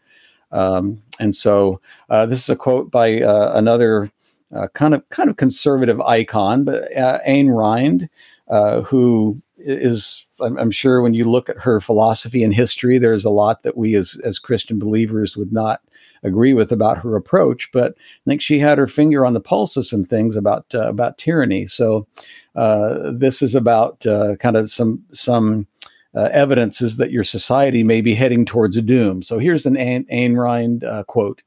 Um, 0.52 1.04
and 1.20 1.36
so, 1.36 1.80
uh, 2.10 2.26
this 2.26 2.42
is 2.42 2.50
a 2.50 2.56
quote 2.56 2.90
by 2.90 3.22
uh, 3.22 3.52
another 3.54 4.12
uh, 4.54 4.68
kind 4.74 4.94
of 4.94 5.08
kind 5.10 5.30
of 5.30 5.38
conservative 5.38 6.00
icon, 6.02 6.64
but 6.64 6.96
uh, 6.96 7.20
Ayn 7.28 7.56
Rand, 7.56 8.10
uh, 8.50 8.82
who 8.82 9.42
is 9.58 10.26
I'm, 10.40 10.58
I'm, 10.58 10.72
sure 10.72 11.02
when 11.02 11.14
you 11.14 11.26
look 11.26 11.50
at 11.50 11.58
her 11.58 11.82
philosophy 11.82 12.44
and 12.44 12.54
history, 12.54 12.98
there's 12.98 13.26
a 13.26 13.30
lot 13.30 13.64
that 13.64 13.76
we 13.76 13.96
as 13.96 14.20
as 14.24 14.40
Christian 14.40 14.80
believers 14.80 15.36
would 15.36 15.52
not 15.52 15.82
agree 16.24 16.54
with 16.54 16.72
about 16.72 16.98
her 17.00 17.16
approach. 17.16 17.70
But 17.72 17.94
I 17.98 18.24
think 18.26 18.42
she 18.42 18.60
had 18.60 18.78
her 18.78 18.88
finger 18.88 19.26
on 19.26 19.34
the 19.34 19.42
pulse 19.42 19.76
of 19.76 19.86
some 19.86 20.04
things 20.04 20.36
about 20.36 20.66
uh, 20.74 20.88
about 20.88 21.18
tyranny. 21.18 21.68
So 21.68 22.08
uh, 22.56 23.12
this 23.14 23.42
is 23.42 23.54
about 23.54 24.06
uh, 24.06 24.38
kind 24.38 24.58
of 24.58 24.70
some 24.70 25.04
some. 25.12 25.68
evidences 26.16 26.98
that 26.98 27.12
your 27.12 27.24
society 27.24 27.84
may 27.84 28.02
be 28.02 28.16
heading 28.16 28.44
towards 28.44 28.76
a 28.76 28.82
doom. 28.82 29.22
So 29.22 29.38
here's 29.38 29.68
an 29.68 29.76
Ayn, 29.76 30.04
Ayn 30.10 30.36
Rand 30.36 30.84
quote 31.06 31.44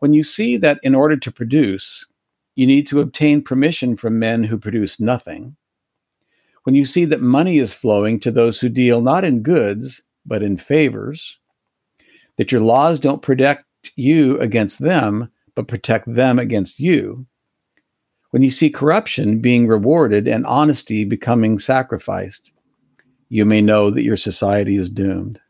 when 0.00 0.12
you 0.12 0.22
see 0.22 0.56
that 0.58 0.80
in 0.82 0.94
order 0.94 1.16
to 1.16 1.30
produce, 1.32 2.06
you 2.56 2.66
need 2.66 2.86
to 2.88 3.00
obtain 3.00 3.42
permission 3.42 3.96
from 3.96 4.18
men 4.18 4.44
who 4.44 4.58
produce 4.58 5.00
nothing, 5.00 5.56
when 6.64 6.74
you 6.74 6.84
see 6.84 7.04
that 7.06 7.22
money 7.22 7.58
is 7.58 7.72
flowing 7.72 8.20
to 8.20 8.30
those 8.30 8.60
who 8.60 8.68
deal 8.68 9.00
not 9.00 9.24
in 9.24 9.42
goods, 9.42 10.02
but 10.26 10.42
in 10.42 10.58
favors, 10.58 11.38
that 12.36 12.52
your 12.52 12.60
laws 12.60 13.00
don't 13.00 13.22
protect 13.22 13.64
you 13.96 14.38
against 14.40 14.78
them, 14.80 15.30
but 15.54 15.68
protect 15.68 16.12
them 16.12 16.38
against 16.38 16.78
you, 16.78 17.26
when 18.30 18.42
you 18.42 18.50
see 18.50 18.70
corruption 18.70 19.40
being 19.40 19.66
rewarded 19.66 20.28
and 20.28 20.46
honesty 20.46 21.04
becoming 21.04 21.58
sacrificed, 21.58 22.52
you 23.28 23.44
may 23.44 23.60
know 23.60 23.90
that 23.90 24.04
your 24.04 24.16
society 24.16 24.76
is 24.76 24.88
doomed. 24.90 25.40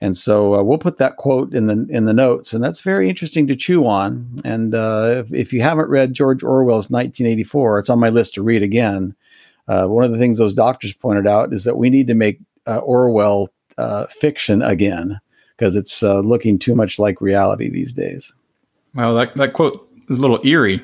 And 0.00 0.16
so 0.16 0.54
uh, 0.54 0.62
we'll 0.62 0.78
put 0.78 0.98
that 0.98 1.16
quote 1.16 1.52
in 1.52 1.66
the 1.66 1.86
in 1.90 2.04
the 2.04 2.14
notes, 2.14 2.52
and 2.52 2.62
that's 2.62 2.82
very 2.82 3.08
interesting 3.08 3.48
to 3.48 3.56
chew 3.56 3.86
on. 3.86 4.36
And 4.44 4.74
uh, 4.74 5.24
if, 5.24 5.32
if, 5.32 5.52
you 5.52 5.60
haven't 5.60 5.88
read 5.88 6.14
George 6.14 6.44
Orwell's 6.44 6.88
1984, 6.88 7.80
it's 7.80 7.90
on 7.90 7.98
my 7.98 8.08
list 8.08 8.34
to 8.34 8.42
read 8.42 8.62
again. 8.62 9.16
Uh, 9.66 9.86
one 9.88 10.04
of 10.04 10.12
the 10.12 10.18
things 10.18 10.38
those 10.38 10.54
doctors 10.54 10.94
pointed 10.94 11.26
out 11.26 11.52
is 11.52 11.64
that 11.64 11.76
we 11.76 11.90
need 11.90 12.06
to 12.06 12.14
make 12.14 12.38
uh, 12.66 12.78
Orwell 12.78 13.48
uh, 13.76 14.06
fiction 14.06 14.62
again 14.62 15.20
because 15.56 15.74
it's 15.74 16.02
uh, 16.02 16.20
looking 16.20 16.60
too 16.60 16.76
much 16.76 17.00
like 17.00 17.20
reality 17.20 17.68
these 17.68 17.92
days. 17.92 18.32
Well, 18.94 19.16
that 19.16 19.34
that 19.34 19.52
quote 19.52 19.88
is 20.08 20.18
a 20.18 20.20
little 20.20 20.40
eerie, 20.46 20.80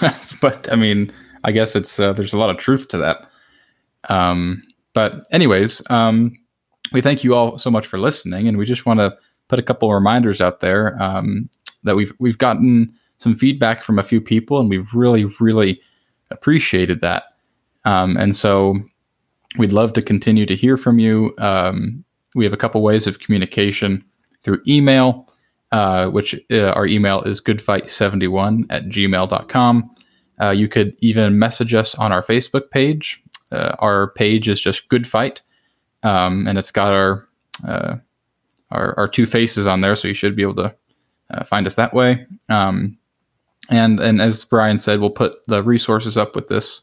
but 0.40 0.70
I 0.72 0.74
mean, 0.74 1.12
I 1.44 1.52
guess 1.52 1.76
it's 1.76 1.98
there's 1.98 2.32
a 2.32 2.38
lot 2.38 2.50
of 2.50 2.58
truth 2.58 2.88
to 2.88 2.98
that. 2.98 3.30
Um, 4.08 4.64
but 4.92 5.24
anyways. 5.30 5.82
Um, 5.88 6.32
we 6.92 7.00
thank 7.00 7.24
you 7.24 7.34
all 7.34 7.58
so 7.58 7.70
much 7.70 7.86
for 7.86 7.98
listening, 7.98 8.48
and 8.48 8.56
we 8.56 8.66
just 8.66 8.86
want 8.86 9.00
to 9.00 9.16
put 9.48 9.58
a 9.58 9.62
couple 9.62 9.92
reminders 9.92 10.40
out 10.40 10.60
there 10.60 11.00
um, 11.02 11.48
that 11.84 11.96
we've 11.96 12.12
we've 12.18 12.38
gotten 12.38 12.92
some 13.18 13.34
feedback 13.34 13.82
from 13.82 13.98
a 13.98 14.02
few 14.02 14.20
people, 14.20 14.58
and 14.60 14.68
we've 14.68 14.92
really 14.94 15.24
really 15.40 15.80
appreciated 16.30 17.00
that. 17.00 17.24
Um, 17.84 18.16
and 18.16 18.36
so 18.36 18.76
we'd 19.58 19.72
love 19.72 19.92
to 19.94 20.02
continue 20.02 20.46
to 20.46 20.56
hear 20.56 20.76
from 20.76 20.98
you. 20.98 21.34
Um, 21.38 22.04
we 22.34 22.44
have 22.44 22.52
a 22.52 22.58
couple 22.58 22.82
ways 22.82 23.06
of 23.06 23.20
communication 23.20 24.04
through 24.42 24.60
email, 24.66 25.28
uh, 25.72 26.08
which 26.08 26.34
uh, 26.50 26.70
our 26.70 26.86
email 26.86 27.22
is 27.22 27.40
goodfight71 27.40 28.64
at 28.70 28.86
gmail.com. 28.86 29.90
Uh, 30.40 30.50
you 30.50 30.68
could 30.68 30.96
even 31.00 31.38
message 31.38 31.72
us 31.72 31.94
on 31.94 32.12
our 32.12 32.22
Facebook 32.22 32.70
page. 32.70 33.22
Uh, 33.52 33.74
our 33.78 34.10
page 34.10 34.48
is 34.48 34.60
just 34.60 34.88
Good 34.88 35.08
Fight 35.08 35.40
um, 36.06 36.46
and 36.46 36.56
it's 36.56 36.70
got 36.70 36.94
our, 36.94 37.28
uh, 37.66 37.96
our, 38.70 38.96
our 38.96 39.08
two 39.08 39.26
faces 39.26 39.66
on 39.66 39.80
there, 39.80 39.96
so 39.96 40.06
you 40.06 40.14
should 40.14 40.36
be 40.36 40.42
able 40.42 40.54
to 40.54 40.74
uh, 41.30 41.44
find 41.44 41.66
us 41.66 41.74
that 41.74 41.92
way. 41.92 42.24
Um, 42.48 42.96
and 43.68 43.98
and 43.98 44.22
as 44.22 44.44
Brian 44.44 44.78
said, 44.78 45.00
we'll 45.00 45.10
put 45.10 45.44
the 45.48 45.64
resources 45.64 46.16
up 46.16 46.36
with 46.36 46.46
this 46.46 46.82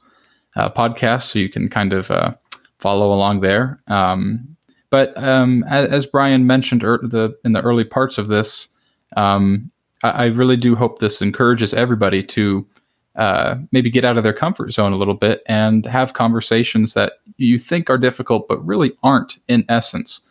uh, 0.58 0.70
podcast, 0.70 1.24
so 1.24 1.40
you 1.40 1.48
can 1.48 1.70
kind 1.70 1.94
of 1.94 2.12
uh, 2.12 2.34
follow 2.80 3.14
along 3.14 3.40
there. 3.40 3.82
Um, 3.88 4.58
but 4.90 5.18
um, 5.18 5.64
as, 5.70 5.90
as, 5.90 6.06
Brian 6.06 6.46
mentioned 6.46 6.84
er, 6.84 7.00
the 7.02 7.34
in 7.46 7.54
the 7.54 7.62
early 7.62 7.86
parts 7.86 8.18
of 8.18 8.28
this, 8.28 8.68
um, 9.16 9.72
I, 10.04 10.10
I 10.10 10.26
really 10.26 10.58
do 10.58 10.76
hope 10.76 11.00
this 11.00 11.22
encourages 11.22 11.74
everybody 11.74 12.22
to 12.24 12.68
uh, 13.16 13.56
maybe 13.72 13.90
get 13.90 14.06
out 14.06 14.18
of 14.18 14.24
their 14.24 14.34
comfort 14.34 14.72
zone 14.72 14.92
a 14.92 14.98
little 14.98 15.14
bit 15.14 15.44
and 15.46 15.86
have 15.86 16.14
conversations 16.14 16.94
that 16.96 17.14
you 17.38 17.60
think 17.60 17.90
are 17.90 17.98
difficult, 17.98 18.48
but 18.48 18.66
really 18.66 18.92
aren't 19.04 19.38
in 19.48 19.66
essence. 19.70 20.22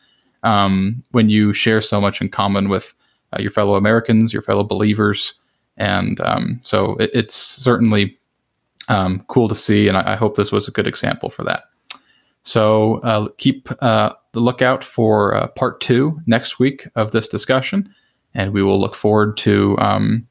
Um, 0.43 1.05
when 1.13 1.29
you 1.29 1.53
share 1.53 1.81
so 1.81 2.01
much 2.01 2.21
in 2.21 2.29
common 2.29 2.69
with 2.69 2.95
uh, 3.33 3.41
your 3.41 3.53
fellow 3.53 3.77
Americans, 3.77 4.33
your 4.33 4.43
fellow 4.43 4.65
believers, 4.65 5.35
and 5.77 6.21
um, 6.21 6.59
so 6.63 6.97
it, 6.97 7.11
it's 7.15 7.35
certainly 7.35 8.19
um, 8.89 9.25
cool 9.29 9.49
to 9.49 9.55
see, 9.55 9.87
and 9.87 9.97
I, 9.97 10.13
I, 10.13 10.17
hope 10.17 10.35
this 10.35 10.51
was 10.51 10.67
a 10.67 10.73
good 10.73 10.89
example 10.89 11.31
for 11.31 11.45
that. 11.45 11.65
So 12.43 12.99
uh, 12.99 13.29
keep 13.39 13.69
uh, 13.81 14.15
the 14.33 14.41
lookout 14.41 14.83
for 14.83 15.35
uh, 15.37 15.47
part 15.47 15.81
two 15.81 16.21
next 16.27 16.59
week 16.59 16.89
of 16.97 17.13
this 17.13 17.29
discussion, 17.29 17.95
and 18.35 18.53
we 18.53 18.63
will 18.63 18.81
look 18.81 18.97
forward 18.97 19.37
to 19.39 19.79
um, 19.79 20.27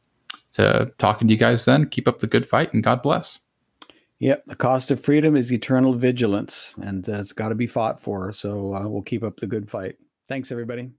to 0.53 0.91
talking 0.97 1.27
to 1.27 1.33
you 1.33 1.39
guys 1.39 1.65
then. 1.65 1.87
Keep 1.87 2.07
up 2.07 2.19
the 2.19 2.27
good 2.27 2.47
fight 2.47 2.73
and 2.73 2.83
God 2.83 3.01
bless. 3.01 3.39
Yep. 4.19 4.45
The 4.45 4.55
cost 4.55 4.91
of 4.91 5.03
freedom 5.03 5.35
is 5.35 5.51
eternal 5.51 5.95
vigilance, 5.95 6.75
and 6.79 7.09
uh, 7.09 7.13
it's 7.13 7.33
got 7.33 7.49
to 7.49 7.55
be 7.55 7.65
fought 7.65 7.99
for. 7.99 8.31
So 8.31 8.75
uh, 8.75 8.87
we'll 8.87 9.01
keep 9.01 9.23
up 9.23 9.37
the 9.37 9.47
good 9.47 9.67
fight. 9.67 9.95
Thanks, 10.27 10.51
everybody. 10.51 10.91